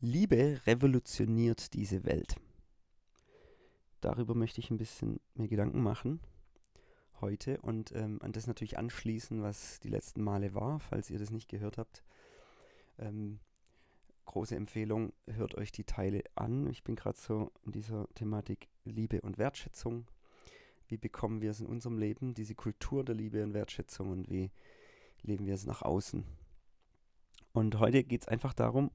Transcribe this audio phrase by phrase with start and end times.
[0.00, 2.36] Liebe revolutioniert diese Welt.
[4.00, 6.20] Darüber möchte ich ein bisschen mir Gedanken machen
[7.20, 11.30] heute und ähm, an das natürlich anschließen, was die letzten Male war, falls ihr das
[11.30, 12.04] nicht gehört habt.
[13.00, 13.40] Ähm,
[14.26, 16.68] große Empfehlung, hört euch die Teile an.
[16.68, 20.06] Ich bin gerade so in dieser Thematik Liebe und Wertschätzung.
[20.86, 24.52] Wie bekommen wir es in unserem Leben, diese Kultur der Liebe und Wertschätzung und wie
[25.22, 26.24] leben wir es nach außen?
[27.52, 28.92] Und heute geht es einfach darum,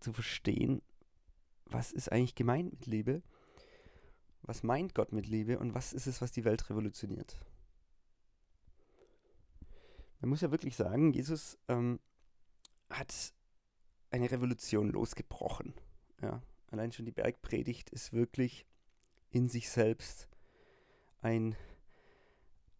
[0.00, 0.82] zu verstehen,
[1.66, 3.22] was ist eigentlich gemeint mit Liebe?
[4.42, 7.38] Was meint Gott mit Liebe und was ist es, was die Welt revolutioniert?
[10.20, 12.00] Man muss ja wirklich sagen, Jesus ähm,
[12.90, 13.32] hat
[14.10, 15.74] eine Revolution losgebrochen.
[16.20, 18.66] Ja, allein schon die Bergpredigt ist wirklich
[19.30, 20.28] in sich selbst
[21.22, 21.56] ein,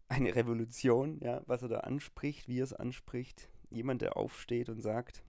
[0.07, 3.49] eine Revolution, ja, was er da anspricht, wie er es anspricht.
[3.69, 5.23] Jemand, der aufsteht und sagt,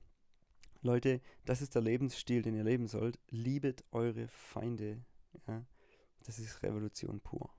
[0.82, 3.20] Leute, das ist der Lebensstil, den ihr leben sollt.
[3.30, 5.04] Liebet eure Feinde.
[5.46, 5.64] Ja,
[6.24, 7.50] das ist Revolution pur.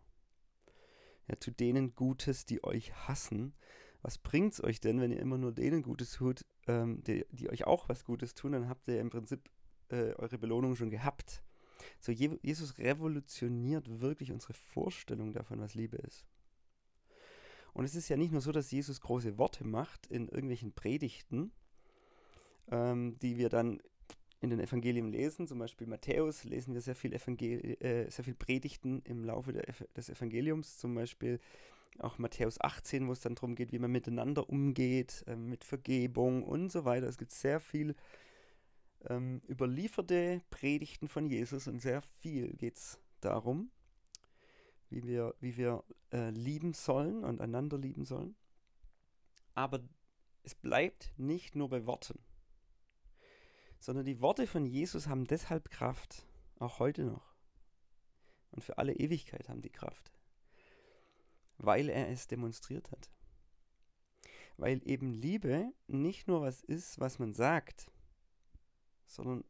[1.29, 3.53] Ja, zu denen Gutes, die euch hassen.
[4.01, 7.49] Was bringt es euch denn, wenn ihr immer nur denen Gutes tut, ähm, die, die,
[7.49, 8.51] euch auch was Gutes tun?
[8.51, 9.49] Dann habt ihr im Prinzip
[9.87, 11.41] äh, eure Belohnung schon gehabt.
[12.01, 16.25] So, Je Jesus revolutioniert wirklich unsere Vorstellung davon, was Liebe ist.
[17.71, 21.53] Und es ist ja nicht nur so, dass Jesus große Worte macht in irgendwelchen Predigten,
[22.71, 23.81] ähm, die wir dann
[24.43, 25.47] in den Evangelien lesen.
[25.47, 30.09] Zum Beispiel Matthäus lesen wir sehr viel, Evangel äh, sehr viel Predigten im Laufe des
[30.09, 30.77] Evangeliums.
[30.77, 31.39] Zum Beispiel
[31.99, 36.43] auch Matthäus 18, wo es dann darum geht, wie man miteinander umgeht, äh, mit Vergebung
[36.43, 37.07] und so weiter.
[37.07, 37.95] Es gibt sehr viel
[39.09, 43.71] ähm, überlieferte Predigten von Jesus und sehr viel geht es darum,
[44.89, 48.35] wie wir, wie wir äh, lieben sollen und einander lieben sollen.
[49.55, 49.79] Aber
[50.43, 52.19] es bleibt nicht nur bei Worten
[53.83, 56.25] sondern die Worte von Jesus haben deshalb Kraft,
[56.57, 57.35] auch heute noch.
[58.51, 60.13] Und für alle Ewigkeit haben die Kraft,
[61.57, 63.11] weil er es demonstriert hat.
[64.55, 67.91] Weil eben Liebe nicht nur was ist, was man sagt,
[69.05, 69.43] sondern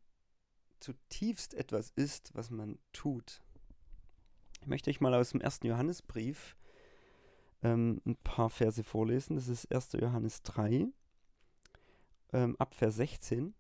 [0.79, 3.43] zutiefst etwas ist, was man tut.
[4.61, 6.57] Ich möchte euch mal aus dem ersten Johannesbrief
[7.61, 9.35] ähm, ein paar Verse vorlesen.
[9.35, 9.91] Das ist 1.
[9.93, 10.87] Johannes 3,
[12.31, 13.53] ähm, ab Vers 16.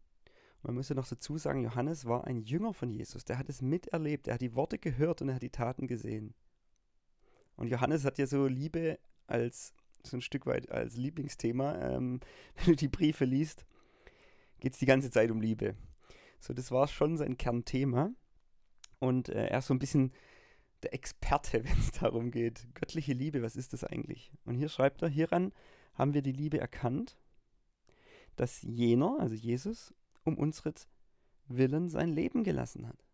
[0.63, 3.25] Man muss ja noch dazu sagen, Johannes war ein Jünger von Jesus.
[3.25, 4.27] Der hat es miterlebt.
[4.27, 6.33] Er hat die Worte gehört und er hat die Taten gesehen.
[7.57, 8.97] Und Johannes hat ja so Liebe
[9.27, 11.75] als so ein Stück weit als Lieblingsthema.
[11.79, 12.21] Ähm,
[12.55, 13.65] wenn du die Briefe liest,
[14.61, 15.75] geht es die ganze Zeit um Liebe.
[16.39, 18.11] So, das war schon sein Kernthema.
[18.99, 20.13] Und äh, er ist so ein bisschen
[20.83, 22.67] der Experte, wenn es darum geht.
[22.73, 24.31] Göttliche Liebe, was ist das eigentlich?
[24.45, 25.51] Und hier schreibt er, hieran
[25.93, 27.17] haben wir die Liebe erkannt,
[28.37, 29.93] dass jener, also Jesus,
[30.23, 30.73] um unseren
[31.47, 33.05] Willen sein Leben gelassen hat.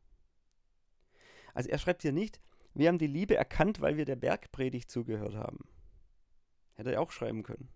[1.54, 2.40] Also er schreibt hier nicht,
[2.74, 5.60] wir haben die Liebe erkannt, weil wir der Bergpredigt zugehört haben.
[6.76, 7.70] Hätte er auch schreiben können.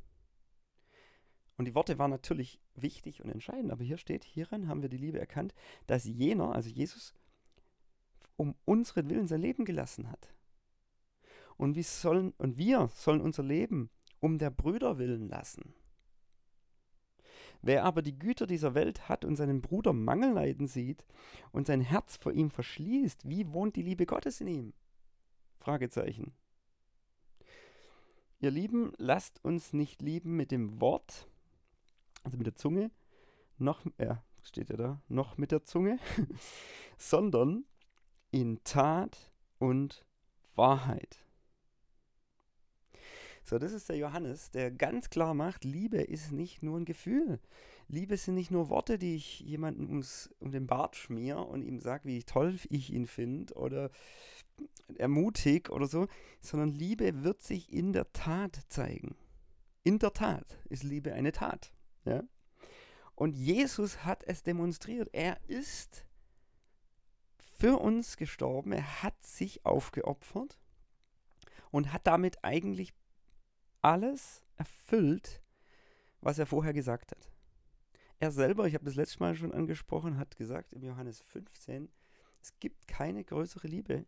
[1.58, 4.98] Und die Worte waren natürlich wichtig und entscheidend, aber hier steht, hieran haben wir die
[4.98, 5.54] Liebe erkannt,
[5.88, 7.14] dass jener, also Jesus,
[8.38, 10.34] um unseren Willen sein Leben gelassen hat.
[11.58, 13.90] Und, wir sollen, und wir sollen unser Leben
[14.20, 15.76] um der Brüder willen lassen.
[17.66, 21.06] Wer aber die Güter dieser Welt hat und seinen Bruder Mangel leiden sieht
[21.53, 24.74] und sein Herz vor ihm verschließt, wie wohnt die Liebe Gottes in ihm?
[25.59, 26.34] Fragezeichen.
[28.41, 31.29] Ihr Lieben, lasst uns nicht lieben mit dem Wort,
[32.23, 32.91] also mit der Zunge,
[33.57, 36.00] noch, ja, steht ja da, noch mit der Zunge,
[36.97, 37.63] sondern
[38.31, 40.06] in Tat und
[40.56, 41.23] Wahrheit.
[43.44, 47.40] So, das ist der Johannes, der ganz klar macht, Liebe ist nicht nur ein Gefühl.
[47.90, 51.80] Liebe sind nicht nur Worte, die ich jemandem ums, um den Bart schmier und ihm
[51.80, 53.92] sage, wie toll ich ihn finde oder
[54.98, 56.08] ermutig oder so,
[56.40, 59.16] sondern Liebe wird sich in der Tat zeigen.
[59.84, 61.74] In der Tat ist Liebe eine Tat.
[62.06, 62.23] Ja?
[63.16, 65.09] Und Jesus hat es demonstriert.
[65.12, 66.06] Er ist
[67.58, 68.72] für uns gestorben.
[68.72, 70.58] Er hat sich aufgeopfert
[71.72, 72.94] und hat damit eigentlich
[73.84, 75.41] alles erfüllt,
[76.22, 77.30] was er vorher gesagt hat.
[78.20, 81.91] Er selber, ich habe das letzte Mal schon angesprochen, hat gesagt im Johannes 15,
[82.41, 84.06] es gibt keine größere Liebe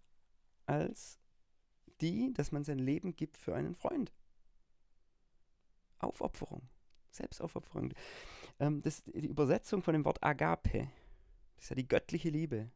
[0.66, 1.19] als
[2.01, 4.13] die, dass man sein Leben gibt für einen Freund.
[6.00, 6.68] Aufopferung,
[7.12, 7.94] Selbstaufopferung.
[8.60, 10.89] Ähm, das, die Übersetzung von dem Wort Agape,
[11.56, 12.71] das ist ja die göttliche Liebe,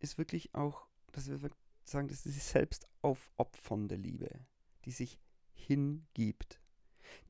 [0.00, 1.38] ist wirklich auch, dass wir
[1.84, 4.30] sagen, das ist die selbstaufopfernde Liebe,
[4.84, 5.18] die sich
[5.66, 6.60] hingibt.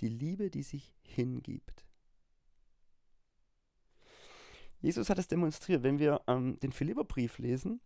[0.01, 1.87] Die Liebe, die sich hingibt.
[4.81, 5.83] Jesus hat es demonstriert.
[5.83, 7.81] Wenn wir ähm, den Philipperbrief lesen,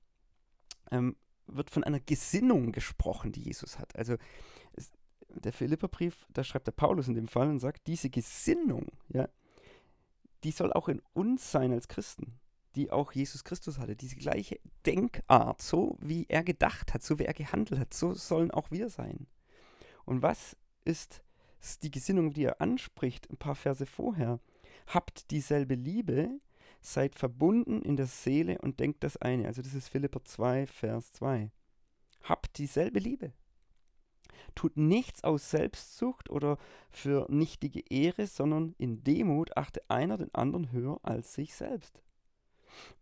[0.91, 1.17] ähm,
[1.47, 3.95] wird von einer Gesinnung gesprochen, die Jesus hat.
[3.97, 4.17] Also
[4.73, 4.91] es,
[5.29, 9.29] der Philipperbrief, da schreibt der Paulus in dem Fall und sagt, diese Gesinnung, ja,
[10.45, 12.39] die soll auch in uns sein als Christen,
[12.75, 13.97] die auch Jesus Christus hatte.
[13.97, 18.51] Diese gleiche Denkart, so wie er gedacht hat, so wie er gehandelt hat, so sollen
[18.51, 19.27] auch wir sein.
[20.07, 21.23] Und was ist
[21.83, 24.41] die Gesinnung, die er anspricht, ein paar Verse vorher?
[24.87, 26.41] Habt dieselbe Liebe,
[26.81, 29.47] seid verbunden in der Seele und denkt das eine.
[29.47, 31.51] Also das ist Philipper 2, Vers 2.
[32.23, 33.33] Habt dieselbe Liebe.
[34.55, 36.57] Tut nichts aus Selbstsucht oder
[36.91, 42.01] für nichtige Ehre, sondern in Demut achte einer den anderen höher als sich selbst.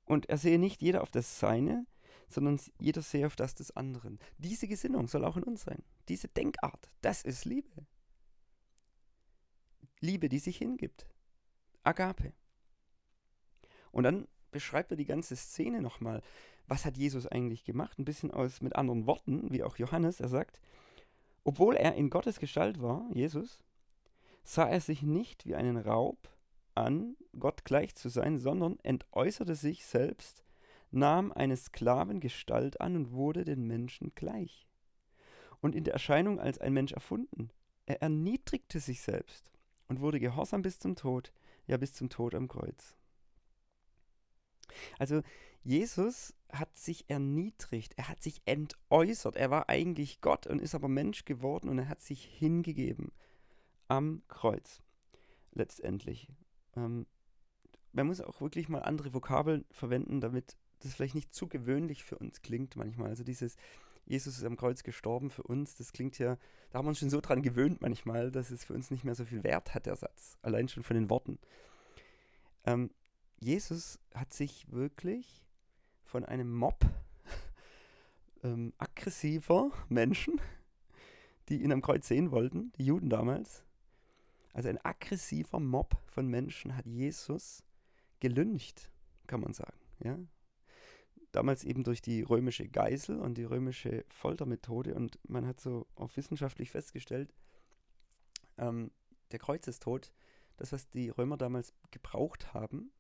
[0.05, 1.87] Und er sehe nicht jeder auf das Seine,
[2.29, 4.19] sondern jeder sehe auf das des anderen.
[4.39, 5.83] Diese Gesinnung soll auch in uns sein.
[6.09, 7.87] Diese Denkart, das ist Liebe.
[10.01, 11.07] Liebe, die sich hingibt.
[11.83, 12.33] Agape.
[13.91, 16.23] Und dann beschreibt er die ganze Szene nochmal.
[16.67, 17.99] Was hat Jesus eigentlich gemacht?
[17.99, 20.21] Ein bisschen aus mit anderen Worten, wie auch Johannes.
[20.21, 20.61] Er sagt,
[21.43, 23.59] obwohl er in Gottes Gestalt war, Jesus,
[24.43, 26.31] sah er sich nicht wie einen Raub
[26.75, 30.45] an, Gott gleich zu sein, sondern entäußerte sich selbst,
[30.95, 34.67] nahm eine Sklavengestalt an und wurde den Menschen gleich.
[35.61, 37.51] Und in der Erscheinung als ein Mensch erfunden.
[37.87, 39.53] Er erniedrigte sich selbst
[39.89, 41.33] und wurde gehorsam bis zum Tod,
[41.67, 42.97] ja bis zum Tod am Kreuz.
[44.99, 45.23] Also
[45.63, 49.37] Jesus hat sich erniedrigt, er hat sich entäußert.
[49.37, 53.13] Er war eigentlich Gott und ist aber Mensch geworden und er hat sich hingegeben
[53.89, 54.83] am Kreuz.
[55.53, 56.29] Letztendlich.
[56.77, 57.07] Ähm,
[57.93, 62.19] man muss auch wirklich mal andere Vokabeln verwenden, damit das vielleicht nicht zu gewöhnlich für
[62.19, 63.09] uns klingt manchmal.
[63.09, 63.57] Also dieses
[64.07, 66.37] Jesus ist am Kreuz gestorben für uns, das klingt ja,
[66.71, 69.15] da haben wir uns schon so dran gewöhnt manchmal, dass es für uns nicht mehr
[69.15, 70.37] so viel Wert hat, der Satz.
[70.43, 71.39] Allein schon von den Worten.
[72.67, 72.91] Ähm,
[73.41, 75.45] Jesus hat sich wirklich
[76.03, 76.85] von einem Mob
[78.43, 80.41] ähm, aggressiver Menschen,
[81.49, 83.65] die ihn am Kreuz sehen wollten, die Juden damals,
[84.53, 87.65] also ein aggressiver Mob von Menschen hat Jesus
[88.21, 88.91] gelüncht,
[89.27, 89.79] kann man sagen.
[90.03, 90.17] Ja?
[91.35, 96.17] Damals eben durch die römische Geisel und die römische Foltermethode und man hat so auch
[96.17, 97.35] wissenschaftlich festgestellt,
[98.57, 98.93] ähm,
[99.33, 100.13] der Kreuzestod,
[100.57, 102.93] das, was die Römer damals gebraucht haben,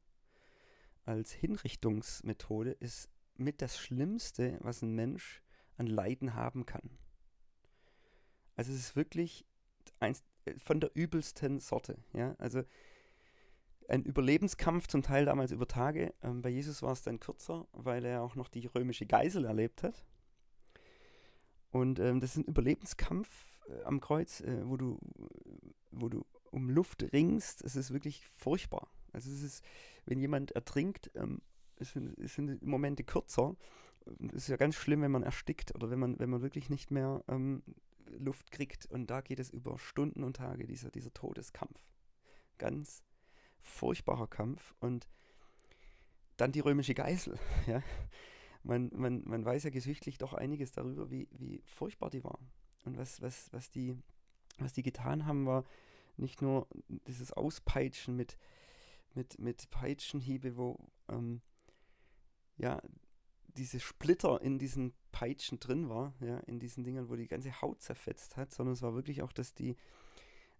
[1.04, 5.40] als Hinrichtungsmethode ist mit das Schlimmste, was ein Mensch
[5.76, 6.98] an Leiden haben kann.
[8.56, 9.46] Also es ist wirklich
[10.00, 11.98] eins äh, von der übelsten Sorte.
[12.12, 12.34] Ja?
[12.38, 12.64] Also
[13.88, 16.14] ein Überlebenskampf zum Teil damals über Tage.
[16.22, 19.82] Ähm, bei Jesus war es dann kürzer, weil er auch noch die römische Geisel erlebt
[19.82, 20.04] hat.
[21.70, 23.28] Und ähm, das ist ein Überlebenskampf
[23.68, 27.62] äh, am Kreuz, äh, wo, du, äh, wo du um Luft ringst.
[27.62, 28.88] Es ist wirklich furchtbar.
[29.12, 29.64] Also es ist,
[30.06, 31.42] wenn jemand ertrinkt, ähm,
[31.78, 33.56] sind, sind die Momente kürzer.
[34.28, 36.90] Es ist ja ganz schlimm, wenn man erstickt oder wenn man, wenn man wirklich nicht
[36.90, 37.62] mehr ähm,
[38.18, 38.86] Luft kriegt.
[38.86, 41.80] Und da geht es über Stunden und Tage, dieser, dieser Todeskampf.
[42.58, 43.02] Ganz
[43.64, 44.74] furchtbarer Kampf.
[44.80, 45.08] Und
[46.36, 47.38] dann die römische Geißel.
[47.66, 47.82] Ja?
[48.66, 52.38] Man, man, man weiß ja geschichtlich doch einiges darüber, wie, wie furchtbar die war.
[52.86, 53.94] Und was, was, was, die,
[54.58, 55.64] was die getan haben, war
[56.16, 58.38] nicht nur dieses Auspeitschen mit,
[59.12, 60.78] mit, mit Peitschenhiebe, wo
[61.08, 61.42] ähm,
[62.56, 62.80] ja
[63.48, 67.80] diese Splitter in diesen Peitschen drin war, ja, in diesen Dingern, wo die ganze Haut
[67.80, 69.76] zerfetzt hat, sondern es war wirklich auch, dass die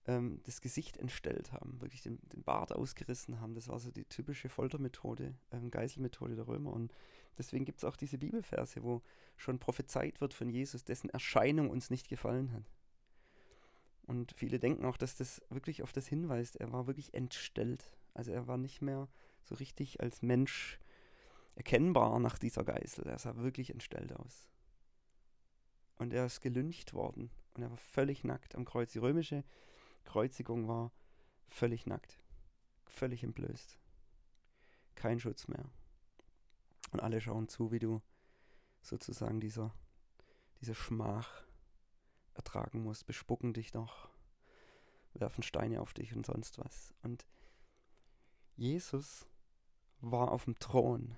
[0.07, 3.55] ähm, das Gesicht entstellt haben, wirklich den, den, Bart ausgerissen haben.
[3.55, 6.73] Das war so die typische Foltermethode, ähm, Geiselmethode der Römer.
[6.73, 6.93] Und
[7.39, 9.03] deswegen gibt es auch diese Bibelverse, wo
[9.37, 12.71] schon prophezeit wird von Jesus, dessen Erscheinung uns nicht gefallen hat.
[14.07, 16.57] Und viele denken auch, dass das wirklich auf das hinweist.
[16.57, 17.97] Er war wirklich entstellt.
[18.13, 19.09] Also er war nicht mehr
[19.43, 20.79] so richtig als Mensch
[21.55, 23.07] erkennbar nach dieser Geißel.
[23.07, 24.51] Er sah wirklich entstellt aus.
[25.97, 27.31] Und er ist gelüncht worden.
[27.55, 28.93] Und er war völlig nackt am Kreuz.
[28.93, 29.45] Die römische
[30.05, 30.93] Kreuzigung war
[31.49, 32.21] völlig nackt.
[32.87, 33.79] Völlig entblößt.
[34.95, 35.65] Kein Schutz mehr.
[36.93, 38.03] Und alle schauen zu, wie du
[38.83, 39.75] sozusagen dieser,
[40.61, 41.45] diese Schmach
[42.35, 44.09] ertragen musst, bespucken dich noch,
[45.15, 46.95] werfen Steine auf dich und sonst was.
[47.03, 47.27] Und
[48.57, 49.27] Jesus
[50.01, 51.17] war auf dem Thron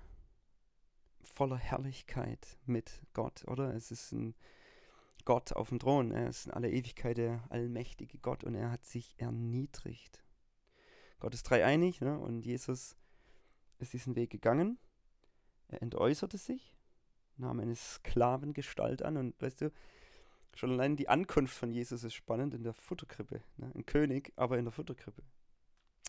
[1.23, 3.75] voller Herrlichkeit mit Gott, oder?
[3.75, 4.35] Es ist ein
[5.26, 6.12] Gott auf dem Thron.
[6.12, 10.25] Er ist in aller Ewigkeit der allmächtige Gott und er hat sich erniedrigt.
[11.18, 12.18] Gott ist dreieinig ne?
[12.18, 12.97] und Jesus
[13.78, 14.78] ist diesen Weg gegangen.
[15.68, 16.76] Er entäußerte sich,
[17.37, 19.73] nahm eine Sklavengestalt an und weißt du,
[20.54, 23.42] schon allein die Ankunft von Jesus ist spannend in der Futterkrippe.
[23.56, 23.73] Ne?
[23.75, 25.23] Ein König, aber in der Futterkrippe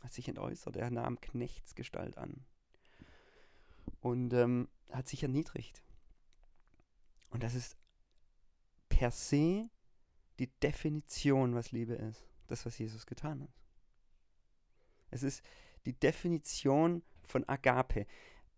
[0.03, 0.75] hat sich entäußert.
[0.77, 2.45] Er nahm Knechtsgestalt an.
[3.99, 5.81] und ähm, hat sich erniedrigt.
[7.29, 7.75] Und das ist
[8.97, 9.69] per se
[10.39, 12.27] die Definition, was Liebe ist.
[12.47, 13.51] Das, was Jesus getan hat.
[15.11, 15.43] Es ist
[15.85, 18.07] die Definition von Agape,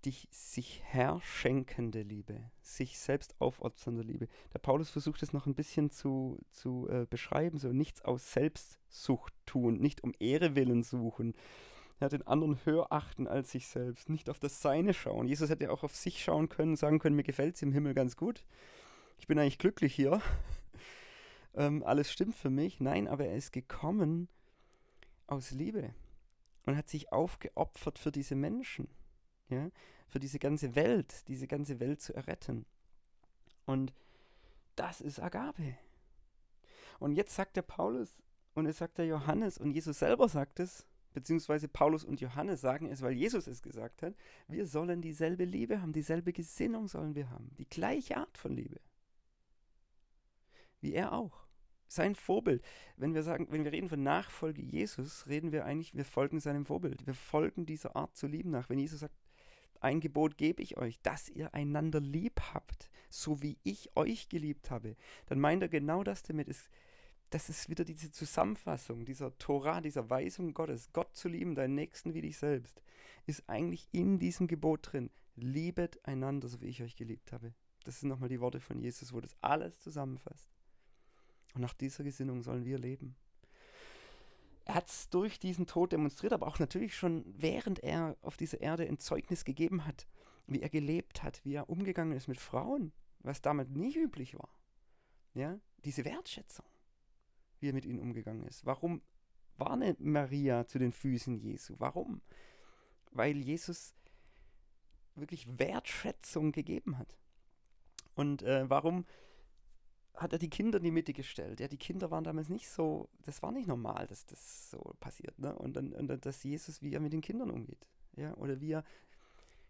[0.06, 4.30] die sich herschenkende Liebe, sich selbst aufopfernde Liebe.
[4.54, 9.34] Der Paulus versucht es noch ein bisschen zu, zu äh, beschreiben, so nichts aus Selbstsucht
[9.46, 11.34] tun, nicht um Ehre willen suchen,
[12.00, 15.28] ja, den anderen höher achten als sich selbst, nicht auf das Seine schauen.
[15.28, 18.16] Jesus hätte auch auf sich schauen können, sagen können, mir gefällt es im Himmel ganz
[18.16, 18.46] gut.
[19.20, 20.22] Ich bin eigentlich glücklich hier.
[21.56, 22.80] ähm, alles stimmt für mich.
[22.80, 24.28] Nein, aber er ist gekommen
[25.28, 25.94] aus Liebe
[26.66, 28.88] und hat sich aufgeopfert für diese Menschen
[29.50, 29.72] ja,
[30.08, 32.66] für diese ganze Welt, diese ganze Welt zu erretten.
[33.66, 33.94] Und
[34.76, 35.78] das ist Agape.
[37.00, 38.22] Und jetzt sagt der Paulus
[38.54, 42.88] und es sagt der Johannes und Jesus selber sagt es, beziehungsweise Paulus und Johannes sagen
[42.88, 44.16] es, weil Jesus es gesagt hat,
[44.48, 48.80] wir sollen dieselbe Liebe haben, dieselbe Gesinnung sollen wir haben, die gleiche Art von Liebe.
[50.82, 51.46] Wie er auch.
[51.88, 52.64] Sein Vorbild.
[52.98, 56.66] Wenn wir sagen, wenn wir reden von Nachfolge Jesus, reden wir eigentlich, wir folgen seinem
[56.66, 57.08] Vorbild.
[57.08, 58.70] Wir folgen dieser Art zu lieben nach.
[58.70, 59.16] Wenn Jesus sagt,
[59.82, 64.72] ein Gebot gebe ich euch, dass ihr einander lieb habt, so wie ich euch geliebt
[64.72, 64.96] habe.
[65.28, 66.50] Dann meint er genau das damit.
[66.50, 66.70] Ist,
[67.30, 70.92] das ist wieder diese Zusammenfassung dieser Tora, dieser Weisung Gottes.
[70.94, 72.82] Gott zu lieben, deinen Nächsten wie dich selbst,
[73.26, 75.10] ist eigentlich in diesem Gebot drin.
[75.36, 77.54] Liebet einander, so wie ich euch geliebt habe.
[77.86, 80.59] Das sind nochmal die Worte von Jesus, wo das alles zusammenfasst.
[81.54, 83.16] Und nach dieser Gesinnung sollen wir leben
[84.70, 88.62] er hat es durch diesen Tod demonstriert, aber auch natürlich schon während er auf dieser
[88.62, 90.08] Erde ein Zeugnis gegeben hat,
[90.46, 92.92] wie er gelebt hat, wie er umgegangen ist mit Frauen,
[93.22, 94.54] was damals nicht üblich war.
[95.34, 96.68] Ja, diese Wertschätzung,
[97.60, 98.64] wie er mit ihnen umgegangen ist.
[98.64, 99.02] Warum
[99.58, 101.74] war eine Maria zu den Füßen Jesu?
[101.80, 102.22] Warum?
[103.10, 103.96] Weil Jesus
[105.16, 107.18] wirklich Wertschätzung gegeben hat.
[108.14, 109.06] Und äh, warum
[110.16, 111.60] hat er die Kinder in die Mitte gestellt.
[111.60, 115.38] Ja, die Kinder waren damals nicht so, das war nicht normal, dass das so passiert.
[115.40, 115.56] Ne?
[115.56, 117.88] Und dann, und dann, dass Jesus, wie er mit den Kindern umgeht.
[118.16, 118.84] Ja, oder wie er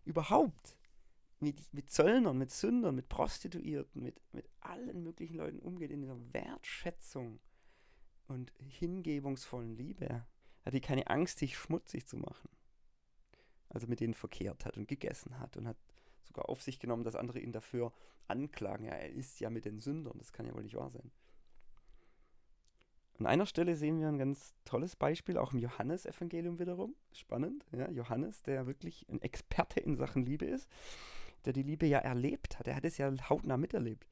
[0.05, 0.77] überhaupt
[1.39, 6.33] mit, mit Zöllnern, mit Sündern, mit Prostituierten, mit, mit allen möglichen Leuten umgeht, in dieser
[6.33, 7.39] Wertschätzung
[8.27, 10.05] und hingebungsvollen Liebe.
[10.05, 10.25] Er
[10.65, 12.49] hatte keine Angst, sich schmutzig zu machen.
[13.69, 15.77] Also mit denen verkehrt hat und gegessen hat und hat
[16.29, 17.91] sogar auf sich genommen, dass andere ihn dafür
[18.27, 18.85] anklagen.
[18.85, 21.11] Ja, er ist ja mit den Sündern, das kann ja wohl nicht wahr sein.
[23.19, 26.95] An einer Stelle sehen wir ein ganz tolles Beispiel, auch im Johannesevangelium wiederum.
[27.11, 30.69] Spannend, ja, Johannes, der wirklich ein Experte in Sachen Liebe ist,
[31.43, 32.67] der die Liebe ja erlebt hat.
[32.67, 34.07] Er hat es ja hautnah miterlebt.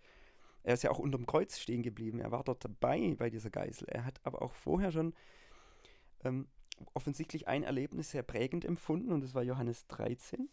[0.64, 2.20] Er ist ja auch unterm Kreuz stehen geblieben.
[2.20, 3.88] Er war dort dabei bei dieser Geißel.
[3.88, 5.14] Er hat aber auch vorher schon
[6.26, 6.50] ähm,
[6.94, 10.50] offensichtlich ein Erlebnis sehr prägend empfunden und das war Johannes 13.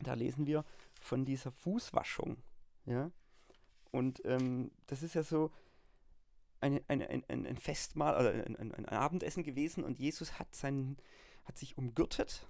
[0.00, 0.64] Da lesen wir
[1.06, 2.42] von dieser Fußwaschung.
[2.84, 3.10] Ja?
[3.90, 5.50] Und ähm, das ist ja so
[6.60, 10.96] eine, eine, ein, ein Festmahl, also ein, ein, ein, Abendessen gewesen und Jesus hat, seinen,
[11.44, 12.46] hat sich umgürtet.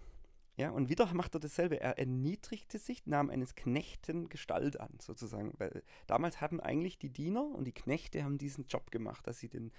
[0.56, 1.80] Ja, und wieder macht er dasselbe.
[1.80, 5.52] Er erniedrigte sich, nahm eines Knechten Gestalt an, sozusagen.
[5.58, 9.50] Weil damals haben eigentlich die Diener und die Knechte haben diesen Job gemacht, dass sie
[9.50, 9.70] den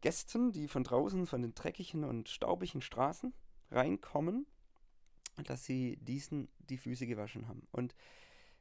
[0.00, 3.34] Gästen, die von draußen, von den dreckigen und staubigen Straßen
[3.70, 4.46] reinkommen,
[5.44, 7.66] dass sie diesen die Füße gewaschen haben.
[7.72, 7.94] Und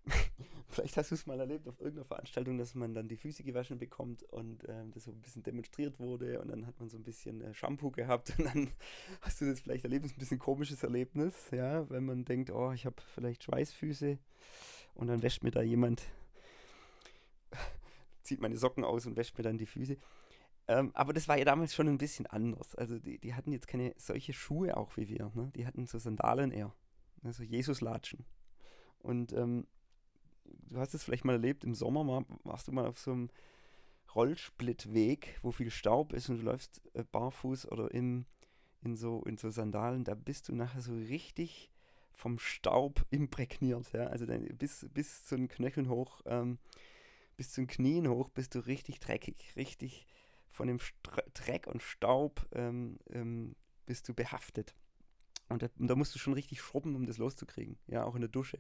[0.67, 3.77] vielleicht hast du es mal erlebt auf irgendeiner Veranstaltung, dass man dann die Füße gewaschen
[3.77, 7.03] bekommt und ähm, das so ein bisschen demonstriert wurde und dann hat man so ein
[7.03, 8.69] bisschen äh, Shampoo gehabt und dann
[9.21, 12.51] hast du das vielleicht erlebt, das ist ein bisschen komisches Erlebnis, ja, wenn man denkt,
[12.51, 14.19] oh, ich habe vielleicht Schweißfüße
[14.93, 16.03] und dann wäscht mir da jemand,
[18.21, 19.97] zieht meine Socken aus und wäscht mir dann die Füße.
[20.67, 22.75] Ähm, aber das war ja damals schon ein bisschen anders.
[22.75, 25.31] Also die, die hatten jetzt keine solche Schuhe auch wie wir.
[25.35, 25.51] Ne?
[25.55, 26.73] Die hatten so Sandalen eher.
[27.23, 28.25] Also Jesus-Latschen.
[28.99, 29.67] Und ähm,
[30.45, 33.29] du hast es vielleicht mal erlebt, im Sommer war, warst du mal auf so einem
[34.15, 38.25] Rollsplittweg, wo viel Staub ist und du läufst äh, barfuß oder in,
[38.83, 41.71] in, so, in so Sandalen, da bist du nachher so richtig
[42.13, 43.91] vom Staub imprägniert.
[43.93, 44.07] Ja?
[44.07, 46.57] Also dann, bis, bis zu den Knöcheln hoch, ähm,
[47.37, 50.07] bis zu den Knien hoch bist du richtig dreckig, richtig
[50.55, 54.73] von dem Stre Dreck und Staub ähm, ähm, bist du behaftet.
[55.49, 57.77] Und da, und da, musst du schon richtig schrubben, um das loszukriegen.
[57.87, 58.57] Ja, auch in der Dusche.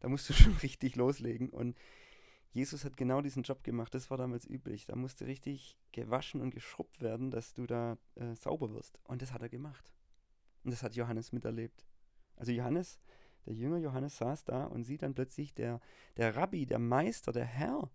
[0.00, 1.48] Da musst du schon richtig loslegen.
[1.48, 1.78] Und
[2.50, 3.94] Jesus hat genau diesen Job gemacht.
[3.94, 4.84] Das war damals üblich.
[4.84, 8.98] Da musste richtig gewaschen und geschrubbt werden, dass du da äh, sauber wirst.
[9.04, 9.94] Und das hat er gemacht.
[10.64, 11.86] Und das hat Johannes miterlebt.
[12.36, 12.98] Also Johannes,
[13.46, 15.80] der Jünger Johannes saß da und sieht dann plötzlich der,
[16.16, 17.90] der Rabbi, der Meister, der Herr,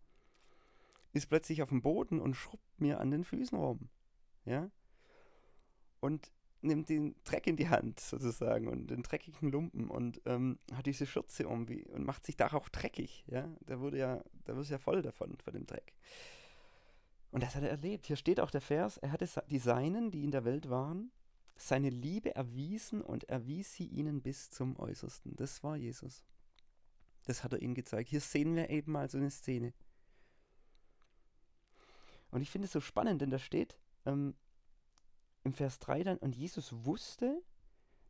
[1.17, 3.89] ist plötzlich auf dem Boden und schrubbt mir an den Füßen rum.
[4.45, 4.69] Ja?
[5.99, 6.31] Und
[6.61, 11.05] nimmt den Dreck in die Hand sozusagen und den dreckigen Lumpen und ähm, hat diese
[11.05, 13.25] Schürze um wie, und macht sich da auch dreckig.
[13.27, 15.93] Ja, der wurde ja, da wird ja voll davon, von dem Dreck.
[17.31, 18.07] Und das hat er erlebt.
[18.07, 21.11] Hier steht auch der Vers, er hatte die Seinen, die in der Welt waren,
[21.55, 25.35] seine Liebe erwiesen und erwies sie ihnen bis zum Äußersten.
[25.35, 26.23] Das war Jesus.
[27.25, 28.09] Das hat er ihnen gezeigt.
[28.09, 29.73] Hier sehen wir eben mal so eine Szene.
[32.31, 34.35] Und ich finde es so spannend, denn da steht ähm,
[35.43, 37.41] im Vers 3 dann, und Jesus wusste,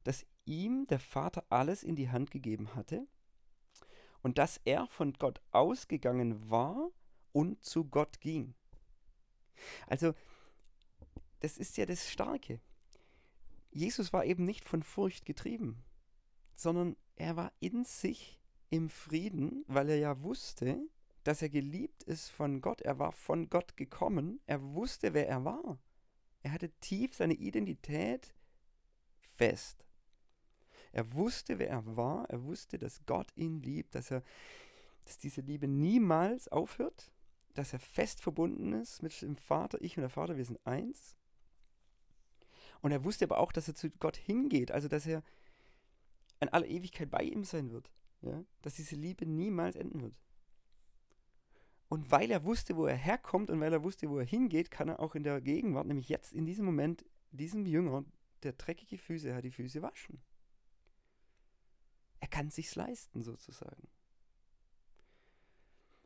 [0.03, 3.05] dass ihm der Vater alles in die Hand gegeben hatte
[4.21, 6.89] und dass er von Gott ausgegangen war
[7.31, 8.55] und zu Gott ging.
[9.87, 10.13] Also,
[11.39, 12.59] das ist ja das Starke.
[13.71, 15.83] Jesus war eben nicht von Furcht getrieben,
[16.55, 20.79] sondern er war in sich im Frieden, weil er ja wusste,
[21.27, 22.81] dass er geliebt ist von Gott.
[22.81, 24.39] Er war von Gott gekommen.
[24.45, 25.77] Er wusste, wer er war.
[26.41, 28.33] Er hatte tief seine Identität
[29.35, 29.85] fest.
[30.93, 32.29] Er wusste, wer er war.
[32.29, 34.23] Er wusste, dass Gott ihn liebt, dass er,
[35.03, 37.11] dass diese Liebe niemals aufhört,
[37.55, 39.81] dass er fest verbunden ist mit dem Vater.
[39.81, 41.17] Ich und der Vater, wir sind eins.
[42.79, 45.23] Und er wusste aber auch, dass er zu Gott hingeht, also dass er
[46.39, 47.91] an aller Ewigkeit bei ihm sein wird.
[48.21, 48.45] Ja?
[48.61, 50.17] Dass diese Liebe niemals enden wird.
[51.89, 54.89] Und weil er wusste, wo er herkommt und weil er wusste, wo er hingeht, kann
[54.89, 58.03] er auch in der Gegenwart, nämlich jetzt in diesem Moment, diesem Jünger,
[58.43, 60.21] der dreckige Füße hat, die Füße waschen.
[62.19, 63.87] Er kann sich's leisten, sozusagen.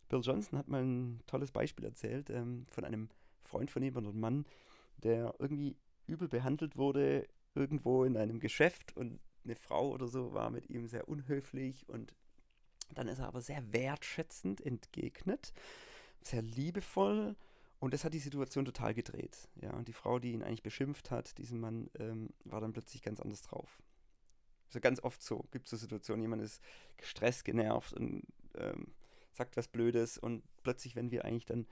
[0.10, 3.10] Bill Johnson hat mal ein tolles Beispiel erzählt ähm, von einem
[3.44, 4.46] Freund von ihm, einem Mann,
[4.98, 10.50] der irgendwie übel behandelt wurde, irgendwo in einem Geschäft und eine Frau oder so war
[10.50, 12.14] mit ihm sehr unhöflich und
[12.96, 15.54] dann ist er aber sehr wertschätzend entgegnet,
[16.22, 17.36] sehr liebevoll
[17.80, 19.50] und das hat die Situation total gedreht.
[19.60, 23.02] Ja, und die Frau, die ihn eigentlich beschimpft hat, diesen Mann, ähm, war dann plötzlich
[23.02, 23.82] ganz anders drauf.
[24.68, 26.62] Also ganz oft so, gibt es so Situationen, jemand ist
[26.98, 28.24] gestresst, genervt und
[28.56, 28.94] ähm,
[29.34, 31.66] sagt was Blödes und plötzlich, wenn wir eigentlich dann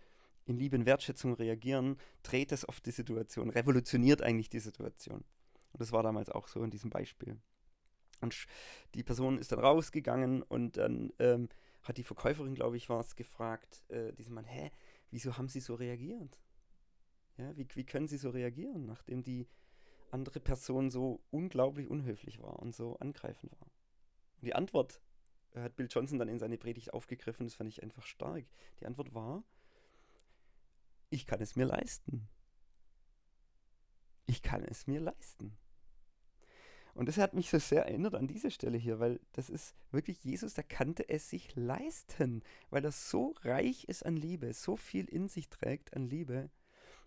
[0.45, 5.23] in Liebe und Wertschätzung reagieren, dreht das oft die Situation, revolutioniert eigentlich die Situation.
[5.71, 7.37] Und das war damals auch so in diesem Beispiel.
[8.21, 8.35] Und
[8.93, 11.49] die Person ist dann rausgegangen und dann ähm,
[11.83, 14.71] hat die Verkäuferin, glaube ich, war es, gefragt, äh, diesem Mann, hä,
[15.11, 16.39] wieso haben Sie so reagiert?
[17.37, 19.47] Ja, wie, wie können Sie so reagieren, nachdem die
[20.11, 23.67] andere Person so unglaublich unhöflich war und so angreifend war?
[24.41, 25.01] Und die Antwort
[25.51, 28.45] äh, hat Bill Johnson dann in seine Predigt aufgegriffen, das fand ich einfach stark.
[28.79, 29.43] Die Antwort war,
[31.09, 32.27] ich kann es mir leisten.
[34.25, 35.57] Ich kann es mir leisten.
[36.93, 40.23] Und das hat mich so sehr erinnert an diese Stelle hier, weil das ist wirklich
[40.23, 45.05] Jesus, der kannte es sich leisten, weil er so reich ist an Liebe, so viel
[45.05, 46.49] in sich trägt an Liebe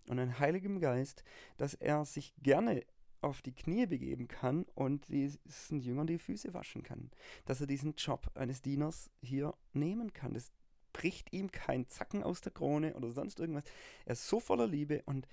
[0.09, 1.25] und an Heiligem Geist,
[1.57, 2.85] dass er sich gerne
[3.21, 7.11] auf die Knie begeben kann und diesen Jüngern die Füße waschen kann.
[7.45, 10.35] Dass er diesen Job eines Dieners hier nehmen kann.
[10.35, 10.51] Das
[10.93, 13.65] bricht ihm kein Zacken aus der Krone oder sonst irgendwas.
[14.05, 15.27] Er ist so voller Liebe und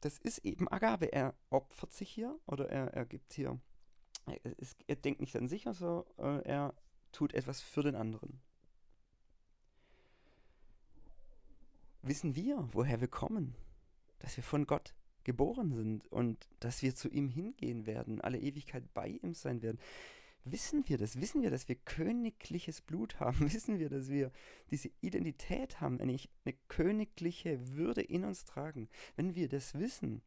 [0.00, 1.12] das ist eben Agabe.
[1.12, 3.60] Er opfert sich hier oder er, er gibt hier,
[4.26, 6.74] er, ist, er denkt nicht an sich, also äh, er
[7.12, 8.40] tut etwas für den anderen.
[12.02, 13.54] Wissen wir, woher wir kommen?
[14.20, 18.92] Dass wir von Gott geboren sind und dass wir zu ihm hingehen werden, alle Ewigkeit
[18.94, 19.78] bei ihm sein werden.
[20.44, 21.20] Wissen wir das?
[21.20, 23.40] Wissen wir, dass wir königliches Blut haben?
[23.52, 24.32] Wissen wir, dass wir
[24.70, 28.88] diese Identität haben, eine, eine königliche Würde in uns tragen?
[29.16, 30.22] Wenn wir das wissen,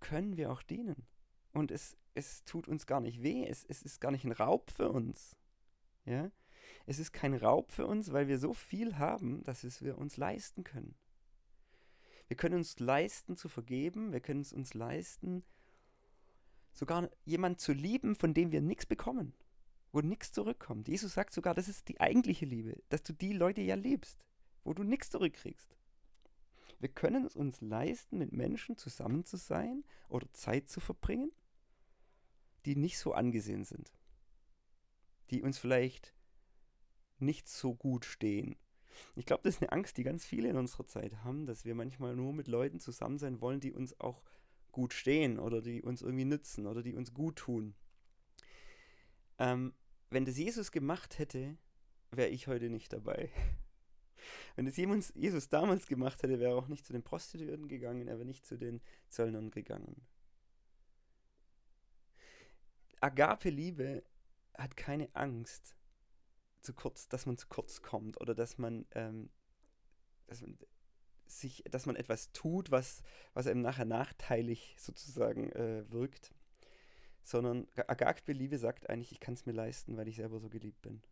[0.00, 1.06] können wir auch dienen.
[1.52, 4.70] Und es, es tut uns gar nicht weh, es, es ist gar nicht ein Raub
[4.70, 5.36] für uns.
[6.04, 6.30] Ja?
[6.84, 10.16] Es ist kein Raub für uns, weil wir so viel haben, dass es wir uns
[10.16, 10.94] leisten können.
[12.28, 15.44] Wir können uns leisten zu vergeben, wir können es uns leisten,
[16.76, 19.32] sogar jemanden zu lieben, von dem wir nichts bekommen,
[19.92, 20.88] wo nichts zurückkommt.
[20.88, 24.24] Jesus sagt sogar, das ist die eigentliche Liebe, dass du die Leute ja liebst,
[24.62, 25.74] wo du nichts zurückkriegst.
[26.78, 31.32] Wir können es uns leisten, mit Menschen zusammen zu sein oder Zeit zu verbringen,
[32.66, 33.90] die nicht so angesehen sind,
[35.30, 36.14] die uns vielleicht
[37.18, 38.56] nicht so gut stehen.
[39.14, 41.74] Ich glaube, das ist eine Angst, die ganz viele in unserer Zeit haben, dass wir
[41.74, 44.22] manchmal nur mit Leuten zusammen sein wollen, die uns auch
[44.76, 47.74] gut stehen oder die uns irgendwie nützen oder die uns gut tun.
[49.38, 49.72] Ähm,
[50.10, 51.56] wenn das Jesus gemacht hätte,
[52.10, 53.30] wäre ich heute nicht dabei.
[54.54, 58.16] Wenn das Jesus damals gemacht hätte, wäre er auch nicht zu den Prostituierten gegangen, er
[58.16, 60.06] wäre nicht zu den Zöllnern gegangen.
[63.00, 64.02] Agape-Liebe
[64.54, 65.76] hat keine Angst,
[66.60, 69.30] zu kurz, dass man zu kurz kommt oder dass man, ähm,
[70.26, 70.58] dass man
[71.26, 73.02] sich, dass man etwas tut, was,
[73.34, 76.32] was einem nachher nachteilig sozusagen äh, wirkt,
[77.22, 81.02] sondern Agagbe-Liebe sagt eigentlich, ich kann es mir leisten, weil ich selber so geliebt bin.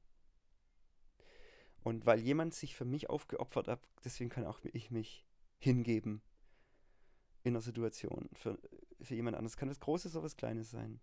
[1.83, 5.27] Und weil jemand sich für mich aufgeopfert hat, deswegen kann auch ich mich
[5.59, 6.23] hingeben
[7.43, 8.59] in einer Situation für,
[9.03, 9.57] für jemand anderes.
[9.57, 11.01] Kann was Großes oder was Kleines sein.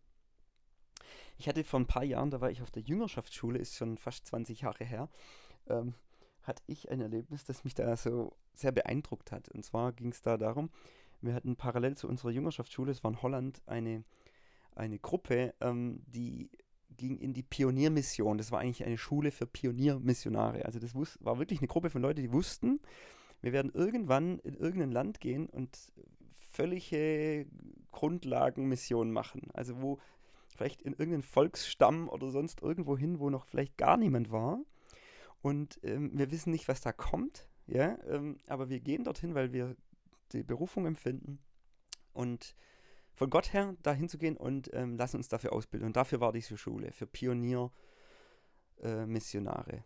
[1.37, 4.25] Ich hatte vor ein paar Jahren, da war ich auf der Jüngerschaftsschule, ist schon fast
[4.27, 5.09] 20 Jahre her,
[5.67, 5.93] ähm,
[6.43, 9.49] hatte ich ein Erlebnis, das mich da so sehr beeindruckt hat.
[9.49, 10.69] Und zwar ging es da darum,
[11.21, 14.03] wir hatten parallel zu unserer Jüngerschaftsschule, es war in Holland, eine,
[14.75, 16.49] eine Gruppe, ähm, die
[16.97, 18.37] ging in die Pioniermission.
[18.37, 20.65] Das war eigentlich eine Schule für Pioniermissionare.
[20.65, 22.79] Also das war wirklich eine Gruppe von Leuten, die wussten,
[23.41, 25.91] wir werden irgendwann in irgendein Land gehen und
[26.51, 27.47] völlige
[27.91, 29.49] Grundlagenmission machen.
[29.53, 29.99] Also wo
[30.47, 34.59] vielleicht in irgendeinen Volksstamm oder sonst irgendwo hin, wo noch vielleicht gar niemand war.
[35.41, 39.53] Und ähm, wir wissen nicht, was da kommt, ja, ähm, aber wir gehen dorthin, weil
[39.53, 39.75] wir
[40.33, 41.39] die Berufung empfinden
[42.13, 42.55] und
[43.13, 45.85] von Gott her dahin zu gehen und ähm, lassen uns dafür ausbilden.
[45.87, 49.77] Und dafür war diese Schule, für Pionier-Missionare.
[49.77, 49.83] Äh,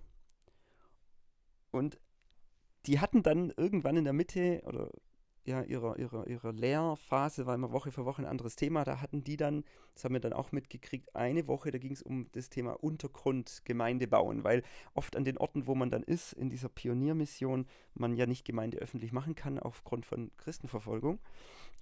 [1.71, 1.99] und
[2.85, 4.91] die hatten dann irgendwann in der Mitte oder
[5.45, 8.83] ja, ihrer, ihrer, ihrer Lehrphase war immer Woche für Woche ein anderes Thema.
[8.83, 12.01] Da hatten die dann, das haben wir dann auch mitgekriegt, eine Woche, da ging es
[12.01, 14.63] um das Thema Untergrund, Gemeinde bauen, weil
[14.95, 18.79] oft an den Orten, wo man dann ist, in dieser Pioniermission, man ja nicht Gemeinde
[18.79, 21.19] öffentlich machen kann aufgrund von Christenverfolgung.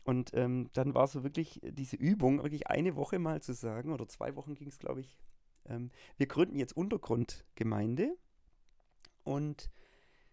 [0.03, 4.07] Und ähm, dann war so wirklich diese Übung, wirklich eine Woche mal zu sagen, oder
[4.09, 5.17] zwei Wochen ging es, glaube ich,
[5.65, 8.17] ähm, wir gründen jetzt Untergrundgemeinde
[9.23, 9.71] und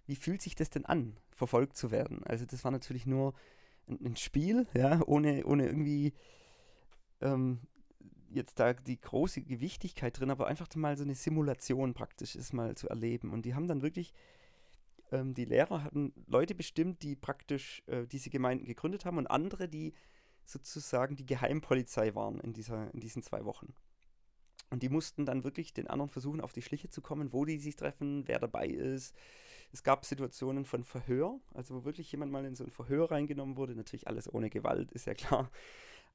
[0.07, 2.23] wie fühlt sich das denn an, verfolgt zu werden?
[2.25, 3.33] Also das war natürlich nur
[3.89, 6.13] ein, Spiel, ja, ohne, ohne irgendwie
[7.23, 7.61] ähm,
[8.29, 12.77] jetzt da die große Gewichtigkeit drin, aber einfach mal so eine Simulation praktisch ist mal
[12.77, 13.33] zu erleben.
[13.33, 14.13] Und die haben dann wirklich,
[15.13, 19.67] ähm, die Lehrer hatten Leute bestimmt, die praktisch äh, diese Gemeinden gegründet haben und andere,
[19.67, 19.95] die
[20.45, 23.73] sozusagen die Geheimpolizei waren in, dieser, in diesen zwei Wochen.
[24.71, 27.59] Und die mussten dann wirklich den anderen versuchen, auf die Schliche zu kommen, wo die
[27.59, 29.15] sich treffen, wer dabei ist,
[29.73, 33.57] es gab Situationen von Verhör, also wo wirklich jemand mal in so ein Verhör reingenommen
[33.57, 33.75] wurde.
[33.75, 35.51] Natürlich alles ohne Gewalt, ist ja klar.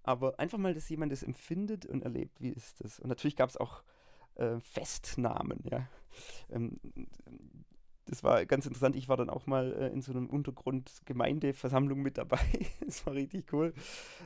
[0.04, 3.00] Aber einfach mal, dass jemand das empfindet und erlebt, wie ist das.
[3.00, 3.84] Und natürlich gab es auch
[4.36, 5.88] äh, Festnahmen, ja.
[6.52, 6.80] Ähm,
[8.06, 8.96] das war ganz interessant.
[8.96, 12.40] Ich war dann auch mal äh, in so einem Untergrund-Gemeindeversammlung mit dabei.
[12.86, 13.74] das war richtig cool.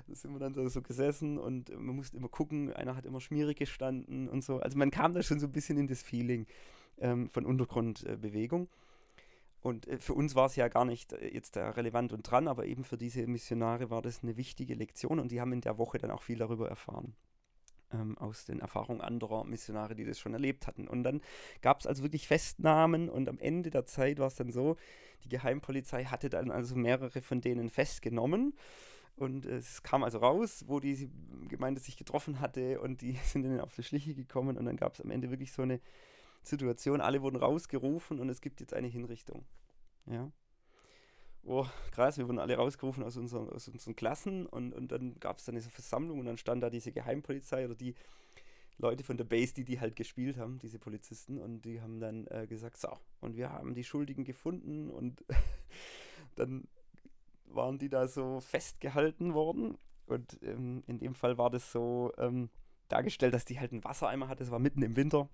[0.08, 2.74] Da sind wir dann so, so, gesessen und man musste immer gucken.
[2.74, 4.60] Einer hat immer schmierig gestanden und so.
[4.60, 6.46] Also man kam da schon so ein bisschen in das Feeling
[7.00, 8.68] ähm, von Untergrundbewegung.
[9.62, 12.66] Und äh, für uns war es ja gar nicht äh, jetzt relevant und dran, aber
[12.66, 15.98] eben für diese Missionare war das eine wichtige Lektion und die haben in der Woche
[15.98, 17.14] dann auch viel darüber erfahren.
[17.92, 20.88] Ähm, aus den Erfahrungen anderer Missionare, die das schon erlebt hatten.
[20.88, 21.22] Und dann
[21.62, 24.76] gab es also wirklich Festnahmen und am Ende der Zeit war es dann so,
[25.24, 28.54] die Geheimpolizei hatte dann also mehrere von denen festgenommen.
[29.16, 31.10] Und es kam also raus, wo die
[31.50, 34.94] Gemeinde sich getroffen hatte und die sind dann auf die Schliche gekommen und dann gab
[34.94, 35.82] es am Ende wirklich so eine
[36.44, 37.02] Situation.
[37.02, 39.46] Alle wurden rausgerufen und es gibt jetzt eine Hinrichtung.
[40.06, 40.32] Ja.
[41.44, 45.38] Oh, krass, wir wurden alle rausgerufen aus, unseren, aus unseren Klassen und, und dann gab
[45.38, 47.96] es dann diese Versammlung und dann stand da diese Geheimpolizei oder die
[48.78, 52.28] Leute von der Base, die die halt gespielt haben, diese Polizisten und die haben dann
[52.28, 55.24] äh, gesagt, so, und wir haben die Schuldigen gefunden und
[56.36, 56.68] dann
[57.46, 62.50] waren die da so festgehalten worden und ähm, in dem Fall war das so ähm,
[62.90, 65.30] dargestellt, dass die halt einen Wassereimer hatte, es war mitten im Winter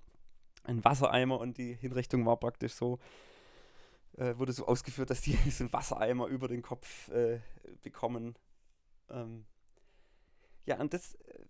[0.63, 2.99] ein Wassereimer und die Hinrichtung war praktisch so,
[4.17, 7.39] äh, wurde so ausgeführt, dass die diesen Wassereimer über den Kopf äh,
[7.81, 8.35] bekommen.
[9.09, 9.45] Ähm,
[10.65, 11.45] ja, und das äh,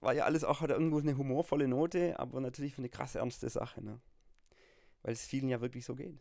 [0.00, 3.48] war ja alles auch, hat irgendwo eine humorvolle Note, aber natürlich für eine krass ernste
[3.48, 4.00] Sache, ne?
[5.02, 6.18] Weil es vielen ja wirklich so geht.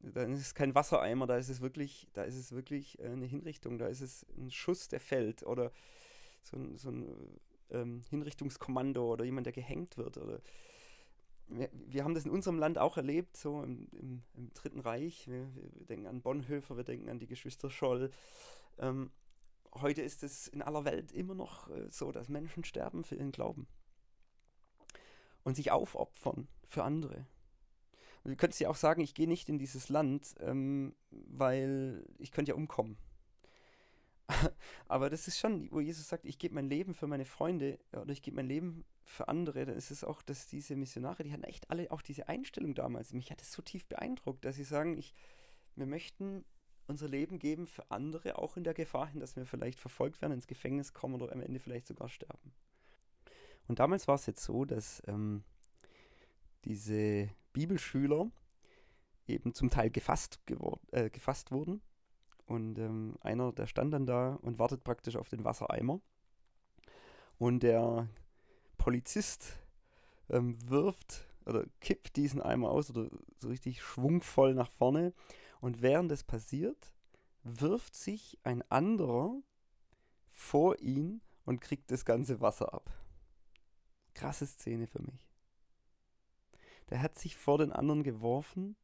[0.00, 3.26] Dann ist es kein Wassereimer, da ist es wirklich, da ist es wirklich äh, eine
[3.26, 5.72] Hinrichtung, da ist es ein Schuss, der fällt oder
[6.42, 7.40] so ein, so ein
[7.70, 10.40] ähm, Hinrichtungskommando oder jemand, der gehängt wird oder
[11.48, 15.28] wir, wir, haben das in unserem Land auch erlebt, so im, im, im Dritten Reich.
[15.28, 18.10] Wir, wir, denken an Bonhoeffer, wir denken an die Geschwister Scholl.
[18.78, 19.10] Ähm,
[19.74, 23.32] heute ist es in aller Welt immer noch äh, so, dass Menschen sterben für ihren
[23.32, 23.66] Glauben
[25.42, 27.26] und sich aufopfern für andere.
[28.24, 32.52] Du könntest ja auch sagen, ich gehe nicht in dieses Land, ähm, weil ich könnte
[32.52, 32.96] ja umkommen.
[34.88, 38.10] Aber das ist schon, wo Jesus sagt, ich gebe mein Leben für meine Freunde oder
[38.10, 41.44] ich gebe mein Leben für andere, dann ist es auch, dass diese Missionare, die hatten
[41.44, 43.12] echt alle auch diese Einstellung damals.
[43.12, 45.14] Mich hat es so tief beeindruckt, dass sie sagen, ich,
[45.76, 46.44] wir möchten
[46.86, 50.32] unser Leben geben für andere, auch in der Gefahr hin, dass wir vielleicht verfolgt werden,
[50.32, 52.52] ins Gefängnis kommen oder am Ende vielleicht sogar sterben.
[53.68, 55.44] Und damals war es jetzt so, dass ähm,
[56.64, 58.30] diese Bibelschüler
[59.26, 60.40] eben zum Teil gefasst,
[60.92, 61.80] äh, gefasst wurden
[62.46, 66.00] Und ähm, einer, der stand dann da und wartet praktisch auf den Wassereimer.
[67.38, 68.08] Und der
[68.76, 69.58] Polizist
[70.28, 75.12] ähm, wirft oder kippt diesen Eimer aus oder so richtig schwungvoll nach vorne.
[75.60, 76.94] Und während das passiert,
[77.42, 79.42] wirft sich ein anderer
[80.30, 82.90] vor ihn und kriegt das ganze Wasser ab.
[84.14, 85.28] Krasse Szene für mich.
[86.90, 88.76] Der hat sich vor den anderen geworfen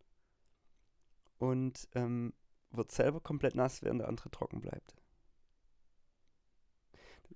[1.38, 2.32] und ähm,
[2.70, 4.94] wird selber komplett nass, während der andere trocken bleibt.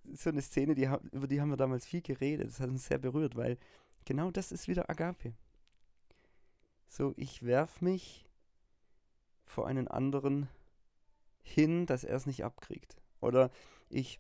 [0.05, 2.49] Das ist so eine Szene, die, über die haben wir damals viel geredet.
[2.49, 3.59] Das hat uns sehr berührt, weil
[4.05, 5.35] genau das ist wieder Agape.
[6.88, 8.29] So, ich werf mich
[9.44, 10.49] vor einen anderen
[11.42, 12.97] hin, dass er es nicht abkriegt.
[13.20, 13.51] Oder
[13.88, 14.18] ich,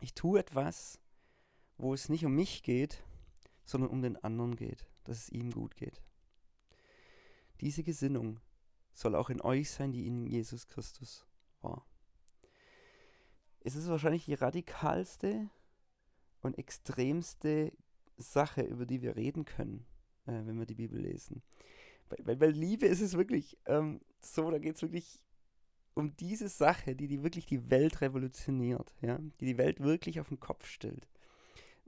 [0.00, 1.00] ich tue etwas,
[1.78, 3.02] wo es nicht um mich geht,
[3.64, 6.02] sondern um den anderen geht, dass es ihm gut geht.
[7.60, 8.40] Diese Gesinnung
[9.00, 11.26] soll auch in euch sein, die in Jesus Christus
[11.62, 11.86] war.
[13.60, 15.48] Es ist wahrscheinlich die radikalste
[16.42, 17.72] und extremste
[18.16, 19.86] Sache, über die wir reden können,
[20.26, 21.42] äh, wenn wir die Bibel lesen.
[22.24, 25.22] Weil bei Liebe ist es wirklich ähm, so, da geht es wirklich
[25.94, 29.18] um diese Sache, die, die wirklich die Welt revolutioniert, ja?
[29.40, 31.08] die die Welt wirklich auf den Kopf stellt.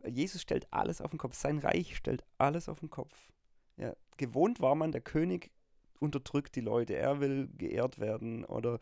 [0.07, 3.33] Jesus stellt alles auf den Kopf, sein Reich stellt alles auf den Kopf.
[3.77, 5.51] Ja, gewohnt war man, der König
[6.03, 8.79] unterdrückt die Leute, er will geehrt werden oder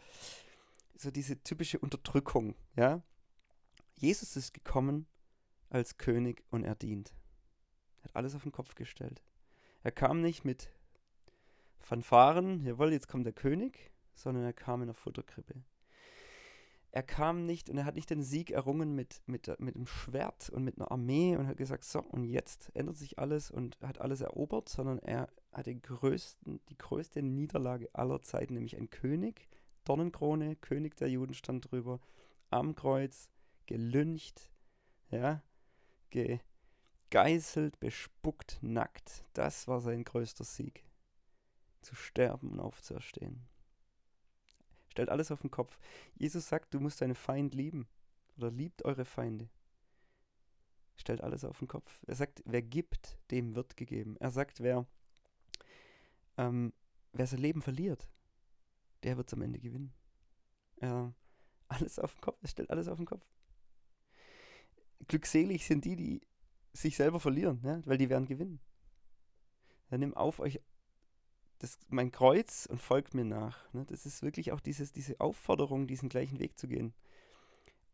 [0.97, 3.03] so diese typische Unterdrückung, ja.
[3.97, 5.07] Jesus ist gekommen
[5.69, 7.15] als König und er dient.
[8.01, 9.23] Er hat alles auf den Kopf gestellt.
[9.83, 10.71] Er kam nicht mit
[11.79, 15.63] Fanfaren, jawohl, jetzt kommt der König, sondern er kam in der Futterkrippe.
[16.93, 20.51] Er kam nicht und er hat nicht den Sieg errungen mit, mit, mit dem Schwert
[20.51, 24.01] und mit einer Armee und hat gesagt, so, und jetzt ändert sich alles und hat
[24.01, 29.49] alles erobert, sondern er hat den größten, die größte Niederlage aller Zeiten, nämlich ein König,
[29.85, 32.01] Dornenkrone, König der Juden stand drüber,
[32.51, 33.29] am Kreuz,
[33.67, 34.51] gelüncht,
[35.11, 35.43] ja,
[36.11, 39.25] gegeißelt, bespuckt, nackt.
[39.33, 40.85] Das war sein größter Sieg.
[41.81, 43.47] Zu sterben und aufzuerstehen.
[44.89, 45.79] Stellt alles auf den Kopf.
[46.15, 47.89] Jesus sagt, du musst deine Feind lieben.
[48.37, 49.49] Oder liebt eure Feinde.
[50.97, 51.99] Stellt alles auf den Kopf.
[52.07, 54.17] Er sagt, wer gibt, dem wird gegeben.
[54.19, 54.87] Er sagt, wer,
[56.41, 56.73] ähm,
[57.13, 58.09] wer sein Leben verliert,
[59.03, 59.93] der wird es am Ende gewinnen.
[60.77, 61.15] Er,
[61.69, 62.39] alles auf den Kopf.
[62.43, 63.27] Er stellt alles auf den Kopf.
[65.07, 66.21] Glückselig sind die, die
[66.73, 67.85] sich selber verlieren, ja?
[67.85, 68.61] weil die werden gewinnen.
[69.91, 70.61] Er nimmt auf euch
[71.59, 73.71] das, mein Kreuz und folgt mir nach.
[73.75, 73.85] Ne?
[73.87, 76.95] Das ist wirklich auch dieses, diese Aufforderung, diesen gleichen Weg zu gehen.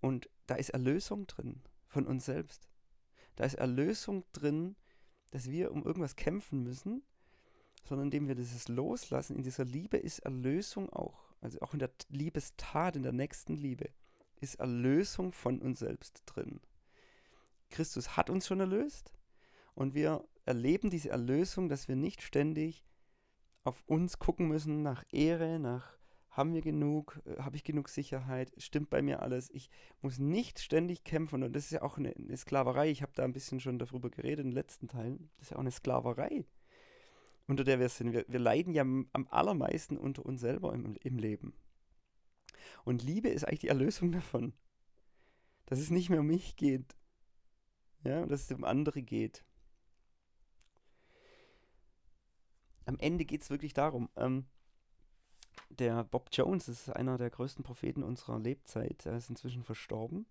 [0.01, 2.69] Und da ist Erlösung drin von uns selbst.
[3.35, 4.77] Da ist Erlösung drin,
[5.33, 7.03] dass wir um irgendwas kämpfen müssen,
[7.87, 9.37] sondern indem wir dieses loslassen.
[9.37, 11.27] In dieser Liebe ist Erlösung auch.
[11.41, 13.91] Also auch in der Liebestat, in der nächsten Liebe,
[14.41, 16.61] ist Erlösung von uns selbst drin.
[17.71, 19.13] Christus hat uns schon erlöst
[19.75, 22.85] und wir erleben diese Erlösung, dass wir nicht ständig
[23.65, 25.97] auf uns gucken müssen nach Ehre, nach
[26.37, 29.51] haben wir genug, äh, habe ich genug Sicherheit, stimmt bei mir alles.
[29.51, 29.71] Ich
[30.03, 32.91] muss nicht ständig kämpfen und das ist ja auch eine, eine Sklaverei.
[32.91, 35.31] Ich habe da ein bisschen schon darüber geredet in den letzten Teilen.
[35.39, 36.45] Das ist ja auch eine Sklaverei,
[37.47, 38.13] unter der wir sind.
[38.13, 41.55] Wir, wir leiden ja am allermeisten unter uns selber im, im Leben.
[42.85, 44.53] Und Liebe ist eigentlich die Erlösung davon.
[45.67, 46.97] Dass es nicht mehr um mich geht.
[48.05, 49.45] Ja, dass es um andere geht.
[52.87, 54.47] am Ende geht es wirklich darum, ähm,
[55.69, 59.05] der Bob Jones ist einer der größten Propheten unserer Lebzeit.
[59.05, 60.27] Er ist inzwischen verstorben.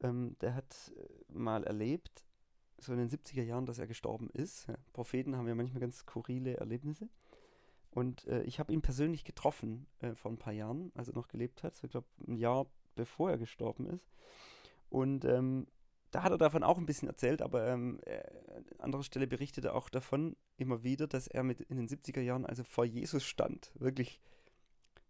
[0.00, 2.24] Ähm, der hat äh, mal erlebt,
[2.80, 4.68] so in den 70er Jahren, dass er gestorben ist.
[4.68, 7.08] Ja, Propheten haben ja manchmal ganz skurrile Erlebnisse.
[7.90, 11.28] Und äh, ich habe ihn persönlich getroffen äh, vor ein paar Jahren, als er noch
[11.28, 11.76] gelebt hat.
[11.76, 14.08] So, ich glaube, ein Jahr bevor er gestorben ist.
[14.90, 15.66] Und ähm,
[16.10, 18.22] da hat er davon auch ein bisschen erzählt, aber ähm, äh,
[18.54, 22.20] an anderer Stelle berichtet er auch davon immer wieder, dass er mit in den 70er
[22.20, 23.72] Jahren also vor Jesus stand.
[23.74, 24.20] Wirklich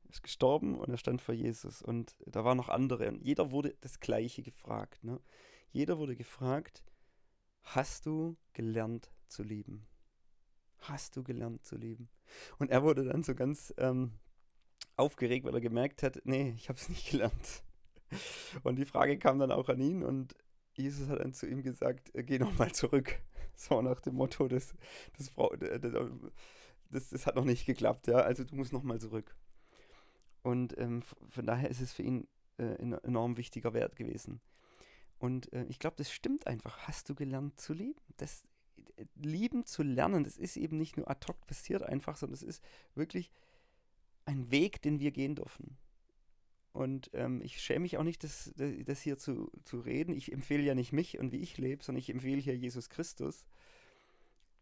[0.09, 1.83] ist gestorben und er stand vor Jesus.
[1.83, 3.09] Und da waren noch andere.
[3.09, 5.05] Und jeder wurde das Gleiche gefragt.
[5.05, 5.21] Ne?
[5.71, 6.83] Jeder wurde gefragt,
[7.75, 9.87] hast du gelernt zu lieben?
[10.81, 12.09] Hast du gelernt zu lieben?
[12.59, 14.13] Und er wurde dann so ganz ähm,
[14.97, 17.63] aufgeregt, weil er gemerkt hat, nee, ich habe es nicht gelernt.
[18.63, 20.35] Und die Frage kam dann auch an ihn und
[20.75, 23.21] Jesus hat dann zu ihm gesagt, äh, geh nochmal zurück.
[23.61, 24.73] So nach dem Motto, das,
[25.17, 25.81] das, äh,
[26.91, 28.19] das, das, hat noch nicht geklappt, ja.
[28.19, 29.35] Also du musst nochmal zurück.
[30.43, 32.29] Und ähm, von daher ist es für ihn
[32.59, 34.41] äh, ein enorm wichtiger Wert gewesen.
[35.19, 36.79] Und äh, ich glaube, das stimmt einfach.
[36.87, 38.01] Hast du gelernt zu lieben?
[38.17, 38.45] Das
[38.97, 42.43] äh, Lieben zu lernen, das ist eben nicht nur ad hoc passiert einfach, sondern es
[42.43, 42.63] ist
[42.95, 43.31] wirklich
[44.25, 45.79] ein Weg, den wir gehen dürfen.
[46.73, 50.15] Und ähm, ich schäme mich auch nicht, das, das hier zu, zu reden.
[50.15, 53.45] Ich empfehle ja nicht mich und wie ich lebe, sondern ich empfehle hier Jesus Christus.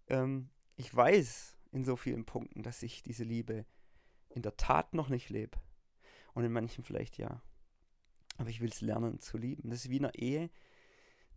[0.09, 3.67] Ähm, ich weiß in so vielen Punkten, dass ich diese Liebe
[4.31, 5.59] in der Tat noch nicht lebe.
[6.33, 7.43] Und in manchen vielleicht ja.
[8.39, 9.71] Aber ich will es lernen zu lieben.
[9.71, 10.51] Das ist wie in einer Ehe.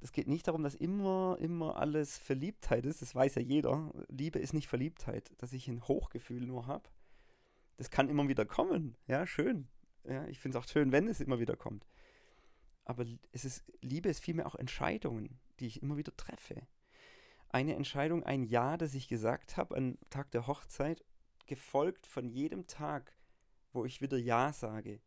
[0.01, 3.01] Das geht nicht darum, dass immer, immer alles Verliebtheit ist.
[3.01, 3.91] Das weiß ja jeder.
[4.07, 6.89] Liebe ist nicht Verliebtheit, dass ich ein Hochgefühl nur habe.
[7.77, 8.95] Das kann immer wieder kommen.
[9.07, 9.67] Ja, schön.
[10.05, 11.85] Ja, ich finde es auch schön, wenn es immer wieder kommt.
[12.85, 16.67] Aber es ist, Liebe ist vielmehr auch Entscheidungen, die ich immer wieder treffe.
[17.49, 21.03] Eine Entscheidung, ein Ja, das ich gesagt habe am Tag der Hochzeit,
[21.45, 23.13] gefolgt von jedem Tag,
[23.73, 25.01] wo ich wieder Ja sage.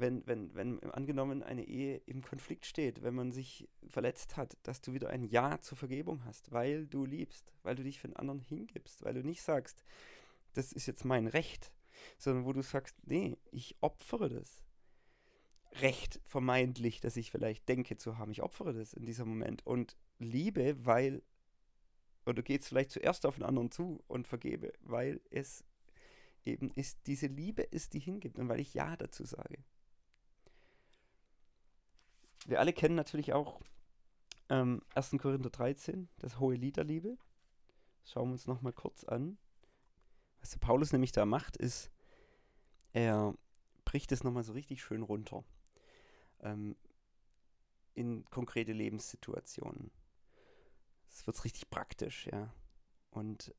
[0.00, 4.80] Wenn, wenn, wenn angenommen eine Ehe im Konflikt steht, wenn man sich verletzt hat, dass
[4.80, 8.16] du wieder ein Ja zur Vergebung hast, weil du liebst, weil du dich für den
[8.16, 9.84] anderen hingibst, weil du nicht sagst,
[10.54, 11.72] das ist jetzt mein Recht,
[12.16, 14.64] sondern wo du sagst, nee, ich opfere das.
[15.80, 19.96] Recht vermeintlich, dass ich vielleicht denke zu haben, ich opfere das in diesem Moment und
[20.18, 21.22] liebe, weil,
[22.24, 25.64] oder geht es vielleicht zuerst auf den anderen zu und vergebe, weil es
[26.44, 29.58] eben ist, diese Liebe ist, die hingibt und weil ich Ja dazu sage.
[32.48, 33.60] Wir alle kennen natürlich auch
[34.48, 35.16] ähm, 1.
[35.18, 37.18] Korinther 13, das hohe Lied der Liebe.
[38.04, 39.36] Schauen wir uns nochmal kurz an.
[40.40, 41.90] Was der Paulus nämlich da macht, ist,
[42.94, 43.34] er
[43.84, 45.44] bricht es nochmal so richtig schön runter
[46.40, 46.74] ähm,
[47.92, 49.90] in konkrete Lebenssituationen.
[51.10, 52.54] Es wird richtig praktisch, ja.
[53.10, 53.54] Und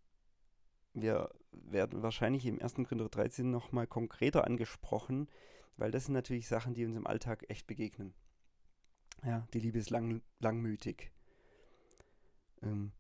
[0.93, 2.73] wir werden wahrscheinlich im 1.
[2.73, 5.29] Korinther 13 nochmal konkreter angesprochen,
[5.77, 8.15] weil das sind natürlich Sachen, die uns im Alltag echt begegnen.
[9.23, 11.11] Ja, die Liebe ist lang, langmütig,
[12.61, 12.91] ähm,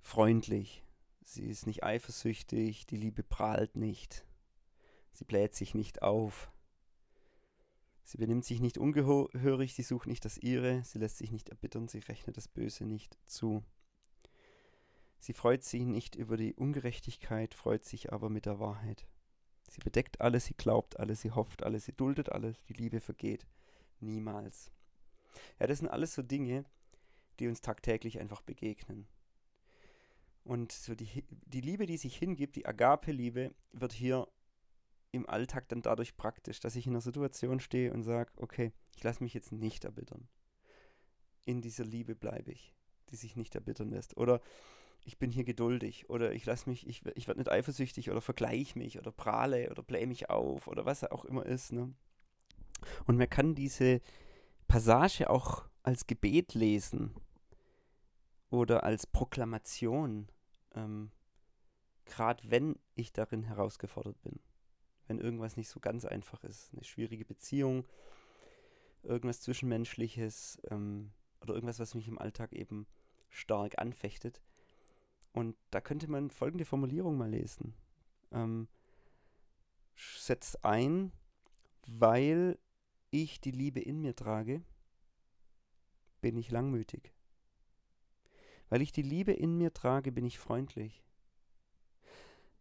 [0.00, 0.82] freundlich,
[1.28, 4.24] Sie ist nicht eifersüchtig, die Liebe prahlt nicht.
[5.12, 6.52] Sie bläht sich nicht auf.
[8.04, 11.88] Sie benimmt sich nicht ungehörig, sie sucht nicht das Ihre, sie lässt sich nicht erbittern,
[11.88, 13.64] sie rechnet das Böse nicht zu.
[15.18, 19.08] Sie freut sich nicht über die Ungerechtigkeit, freut sich aber mit der Wahrheit.
[19.68, 23.44] Sie bedeckt alles, sie glaubt alles, sie hofft alles, sie duldet alles, die Liebe vergeht
[23.98, 24.70] niemals.
[25.58, 26.64] Ja, das sind alles so Dinge,
[27.38, 29.06] die uns tagtäglich einfach begegnen.
[30.44, 34.28] Und so die, die Liebe, die sich hingibt, die Agape-Liebe, wird hier
[35.12, 39.02] im Alltag dann dadurch praktisch, dass ich in einer Situation stehe und sage, okay, ich
[39.02, 40.28] lasse mich jetzt nicht erbittern.
[41.44, 42.74] In dieser Liebe bleibe ich,
[43.10, 44.16] die sich nicht erbittern lässt.
[44.16, 44.40] Oder
[45.04, 48.78] ich bin hier geduldig oder ich lasse mich, ich, ich werde nicht eifersüchtig oder vergleiche
[48.78, 51.72] mich oder prahle oder blähe mich auf oder was auch immer ist.
[51.72, 51.92] Ne?
[53.06, 54.00] Und man kann diese
[54.68, 57.14] Passage auch als Gebet lesen
[58.50, 60.28] oder als Proklamation
[60.74, 61.10] ähm,
[62.06, 64.38] gerade wenn ich darin herausgefordert bin,
[65.08, 67.84] wenn irgendwas nicht so ganz einfach ist, eine schwierige Beziehung,
[69.02, 72.86] irgendwas Zwischenmenschliches ähm, oder irgendwas, was mich im Alltag eben
[73.28, 74.40] stark anfechtet.
[75.32, 77.74] Und da könnte man folgende Formulierung mal lesen.
[78.32, 78.68] Ähm,
[79.94, 81.12] setzt ein,
[81.86, 82.58] weil
[83.22, 84.62] ich die Liebe in mir trage,
[86.20, 87.12] bin ich langmütig.
[88.68, 91.04] Weil ich die Liebe in mir trage, bin ich freundlich.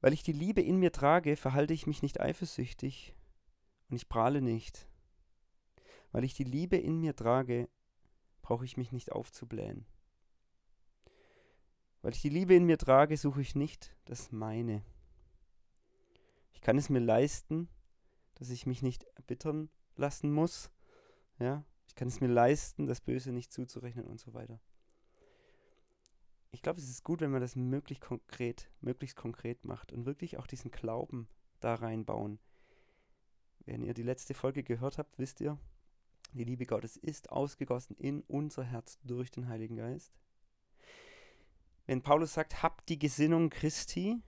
[0.01, 3.15] Weil ich die Liebe in mir trage, verhalte ich mich nicht eifersüchtig
[3.89, 4.87] und ich prahle nicht.
[6.11, 7.67] Weil ich die Liebe in mir trage,
[8.41, 9.85] brauche ich mich nicht aufzublähen.
[12.01, 14.83] Weil ich die Liebe in mir trage, suche ich nicht das meine.
[16.53, 17.67] Ich kann es mir leisten,
[18.35, 20.71] dass ich mich nicht erbittern lassen muss.
[21.39, 24.59] Ja, ich kann es mir leisten, das Böse nicht zuzurechnen und so weiter
[26.55, 30.37] ich glaube, es ist gut, wenn man das möglichst konkret, möglichst konkret macht und wirklich
[30.37, 31.27] auch diesen Glauben
[31.59, 32.39] da reinbauen.
[33.65, 35.59] Wenn ihr die letzte Folge gehört habt, wisst ihr,
[36.31, 40.13] die Liebe Gottes ist ausgegossen in unser Herz durch den Heiligen Geist.
[41.87, 44.21] Wenn Paulus sagt, habt die Gesinnung Christi,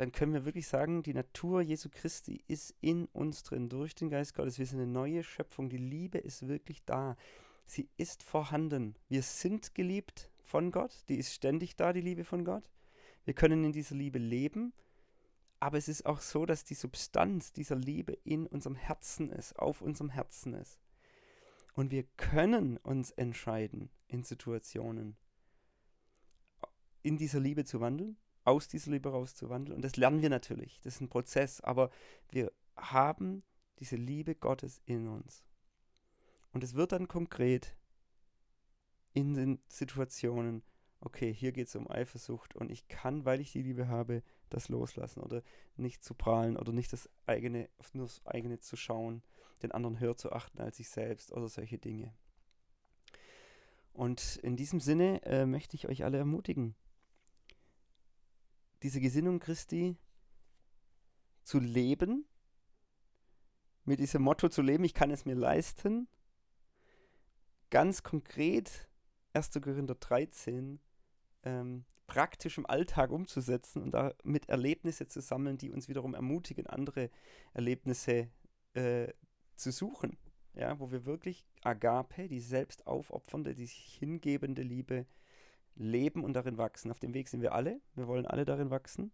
[0.00, 4.08] dann können wir wirklich sagen, die Natur Jesu Christi ist in uns drin, durch den
[4.08, 4.58] Geist Gottes.
[4.58, 5.68] Wir sind eine neue Schöpfung.
[5.68, 7.18] Die Liebe ist wirklich da.
[7.66, 8.94] Sie ist vorhanden.
[9.10, 12.70] Wir sind geliebt von Gott, die ist ständig da, die Liebe von Gott.
[13.26, 14.72] Wir können in dieser Liebe leben,
[15.58, 19.82] aber es ist auch so, dass die Substanz dieser Liebe in unserem Herzen ist, auf
[19.82, 20.80] unserem Herzen ist.
[21.74, 25.18] Und wir können uns entscheiden in Situationen,
[27.02, 29.76] in dieser Liebe zu wandeln, aus dieser Liebe rauszuwandeln.
[29.76, 30.80] Und das lernen wir natürlich.
[30.82, 31.90] Das ist ein Prozess, aber
[32.30, 33.42] wir haben
[33.78, 35.44] diese Liebe Gottes in uns.
[36.52, 37.76] Und es wird dann konkret
[39.12, 40.62] in den Situationen,
[41.00, 44.68] okay, hier geht es um Eifersucht und ich kann, weil ich die Liebe habe, das
[44.68, 45.42] loslassen oder
[45.76, 49.22] nicht zu prahlen oder nicht das eigene, nur das eigene zu schauen.
[49.62, 52.14] den anderen höher zu achten als sich selbst oder solche Dinge.
[53.92, 56.74] Und in diesem Sinne äh, möchte ich euch alle ermutigen,
[58.82, 59.96] diese Gesinnung Christi
[61.42, 62.26] zu leben,
[63.84, 66.08] mit diesem Motto zu leben, ich kann es mir leisten,
[67.70, 68.88] ganz konkret
[69.32, 69.50] 1.
[69.62, 70.80] Korinther 13
[71.44, 77.10] ähm, praktisch im Alltag umzusetzen und damit Erlebnisse zu sammeln, die uns wiederum ermutigen, andere
[77.54, 78.28] Erlebnisse
[78.74, 79.08] äh,
[79.54, 80.18] zu suchen.
[80.54, 85.06] Ja, wo wir wirklich Agape, die selbst aufopfernde, die sich hingebende Liebe
[85.80, 86.90] leben und darin wachsen.
[86.90, 87.80] Auf dem Weg sind wir alle.
[87.94, 89.10] Wir wollen alle darin wachsen.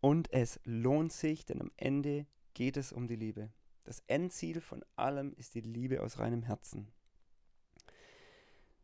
[0.00, 3.50] Und es lohnt sich, denn am Ende geht es um die Liebe.
[3.84, 6.88] Das Endziel von allem ist die Liebe aus reinem Herzen.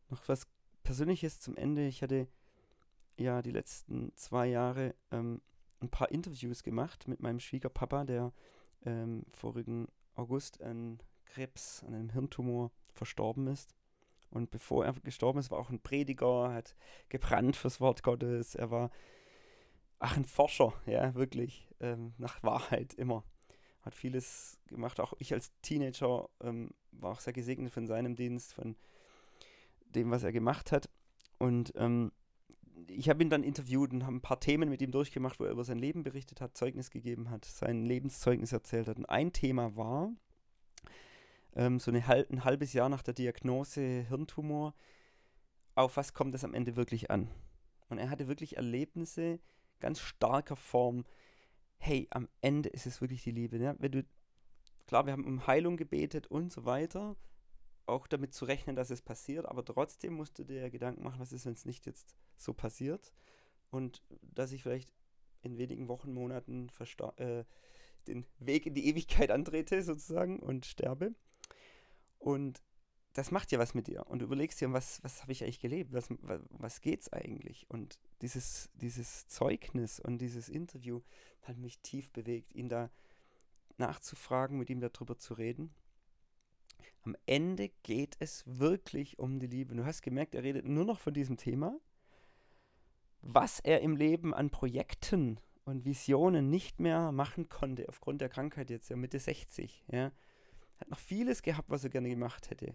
[0.08, 0.46] Noch was
[0.84, 1.86] Persönliches zum Ende.
[1.86, 2.28] Ich hatte
[3.16, 5.42] ja die letzten zwei Jahre ähm,
[5.80, 8.32] ein paar Interviews gemacht mit meinem Schwiegerpapa, der
[8.84, 13.74] ähm, vorigen August an Krebs, an einem Hirntumor verstorben ist.
[14.32, 16.74] Und bevor er gestorben ist, war auch ein Prediger, hat
[17.10, 18.54] gebrannt fürs Wort Gottes.
[18.54, 18.90] Er war,
[19.98, 23.24] ach, ein Forscher, ja, wirklich, ähm, nach Wahrheit immer.
[23.82, 25.00] Hat vieles gemacht.
[25.00, 28.76] Auch ich als Teenager ähm, war auch sehr gesegnet von seinem Dienst, von
[29.84, 30.88] dem, was er gemacht hat.
[31.38, 32.10] Und ähm,
[32.88, 35.50] ich habe ihn dann interviewt und habe ein paar Themen mit ihm durchgemacht, wo er
[35.50, 38.96] über sein Leben berichtet hat, Zeugnis gegeben hat, sein Lebenszeugnis erzählt hat.
[38.96, 40.10] Und ein Thema war,
[41.54, 44.74] ähm, so eine, ein halbes Jahr nach der Diagnose Hirntumor,
[45.74, 47.30] auf was kommt es am Ende wirklich an?
[47.88, 49.40] Und er hatte wirklich Erlebnisse
[49.80, 51.04] ganz starker Form.
[51.76, 53.58] Hey, am Ende ist es wirklich die Liebe.
[53.58, 53.76] Ne?
[53.78, 54.06] Wenn du,
[54.86, 57.16] klar, wir haben um Heilung gebetet und so weiter,
[57.86, 61.32] auch damit zu rechnen, dass es passiert, aber trotzdem musst du dir Gedanken machen, was
[61.32, 63.12] ist, wenn es nicht jetzt so passiert
[63.70, 64.92] und dass ich vielleicht
[65.42, 66.70] in wenigen Wochen, Monaten
[67.16, 67.44] äh,
[68.06, 71.14] den Weg in die Ewigkeit antrete sozusagen und sterbe.
[72.22, 72.62] Und
[73.14, 74.06] das macht ja was mit dir.
[74.06, 75.92] Und du überlegst dir, was, was habe ich eigentlich gelebt?
[75.92, 77.66] Was, was, was geht's eigentlich?
[77.68, 81.00] Und dieses, dieses Zeugnis und dieses Interview
[81.42, 82.90] hat mich tief bewegt, ihn da
[83.76, 85.74] nachzufragen, mit ihm darüber zu reden.
[87.02, 89.74] Am Ende geht es wirklich um die Liebe.
[89.74, 91.78] Du hast gemerkt, er redet nur noch von diesem Thema.
[93.20, 98.70] Was er im Leben an Projekten und Visionen nicht mehr machen konnte, aufgrund der Krankheit
[98.70, 100.12] jetzt, ja Mitte 60, ja,
[100.82, 102.74] hat noch vieles gehabt, was er gerne gemacht hätte.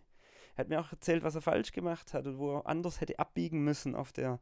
[0.56, 3.20] Er hat mir auch erzählt, was er falsch gemacht hat und wo er anders hätte
[3.20, 4.40] abbiegen müssen auf der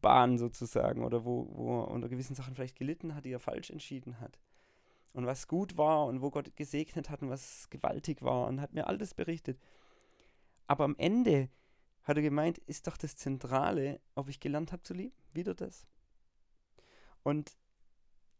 [0.00, 3.70] Bahn sozusagen oder wo, wo er unter gewissen Sachen vielleicht gelitten hat, die er falsch
[3.70, 4.38] entschieden hat.
[5.12, 8.72] Und was gut war und wo Gott gesegnet hat und was gewaltig war und hat
[8.72, 9.58] mir alles berichtet.
[10.68, 11.48] Aber am Ende
[12.04, 15.16] hat er gemeint, ist doch das Zentrale, ob ich gelernt habe zu lieben.
[15.32, 15.86] Wieder das.
[17.22, 17.56] Und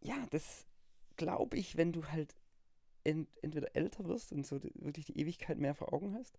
[0.00, 0.66] ja, das
[1.16, 2.36] glaube ich, wenn du halt
[3.08, 6.38] ent entweder älter wirst und so die, wirklich die Ewigkeit mehr vor Augen hast,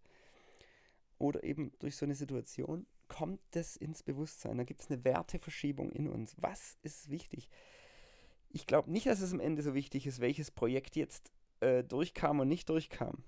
[1.20, 4.58] oder eben durch so eine Situation kommt das ins Bewusstsein.
[4.58, 6.36] Da gibt es eine Werteverschiebung in uns.
[6.40, 7.50] Was ist wichtig?
[8.50, 12.40] Ich glaube nicht, dass es am Ende so wichtig ist, welches Projekt jetzt äh, durchkam
[12.40, 13.24] und nicht durchkam.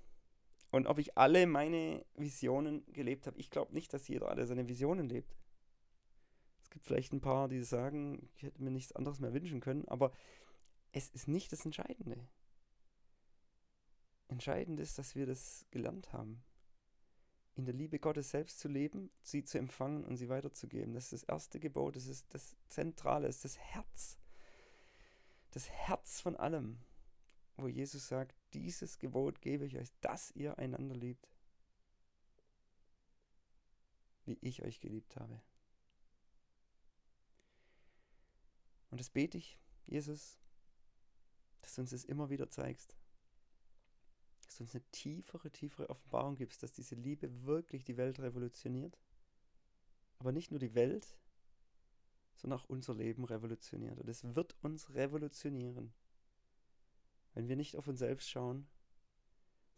[0.70, 3.38] Und ob ich alle meine Visionen gelebt habe.
[3.38, 5.36] Ich glaube nicht, dass jeder alle seine Visionen lebt.
[6.62, 9.86] Es gibt vielleicht ein paar, die sagen, ich hätte mir nichts anderes mehr wünschen können,
[9.88, 10.12] aber
[10.92, 12.16] es ist nicht das Entscheidende.
[14.28, 16.42] Entscheidend ist, dass wir das gelernt haben.
[17.54, 20.94] In der Liebe Gottes selbst zu leben, sie zu empfangen und sie weiterzugeben.
[20.94, 24.18] Das ist das erste Gebot, das ist das Zentrale, das ist das Herz.
[25.50, 26.78] Das Herz von allem,
[27.58, 31.28] wo Jesus sagt, dieses Gebot gebe ich euch, dass ihr einander liebt,
[34.24, 35.42] wie ich euch geliebt habe.
[38.90, 40.38] Und das bete ich, Jesus,
[41.60, 42.96] dass du uns das immer wieder zeigst
[44.52, 48.98] dass du uns eine tiefere, tiefere Offenbarung gibst, dass diese Liebe wirklich die Welt revolutioniert.
[50.18, 51.16] Aber nicht nur die Welt,
[52.36, 53.98] sondern auch unser Leben revolutioniert.
[53.98, 55.94] Und es wird uns revolutionieren,
[57.32, 58.68] wenn wir nicht auf uns selbst schauen,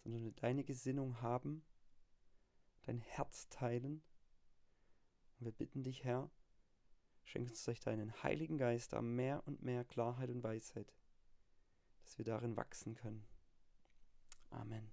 [0.02, 1.64] sondern deine Gesinnung haben,
[2.82, 4.02] dein Herz teilen.
[5.38, 6.30] Und wir bitten dich, Herr,
[7.22, 10.92] schenk uns durch deinen Heiligen Geist mehr und mehr Klarheit und Weisheit,
[12.02, 13.24] dass wir darin wachsen können.
[14.60, 14.84] Amen.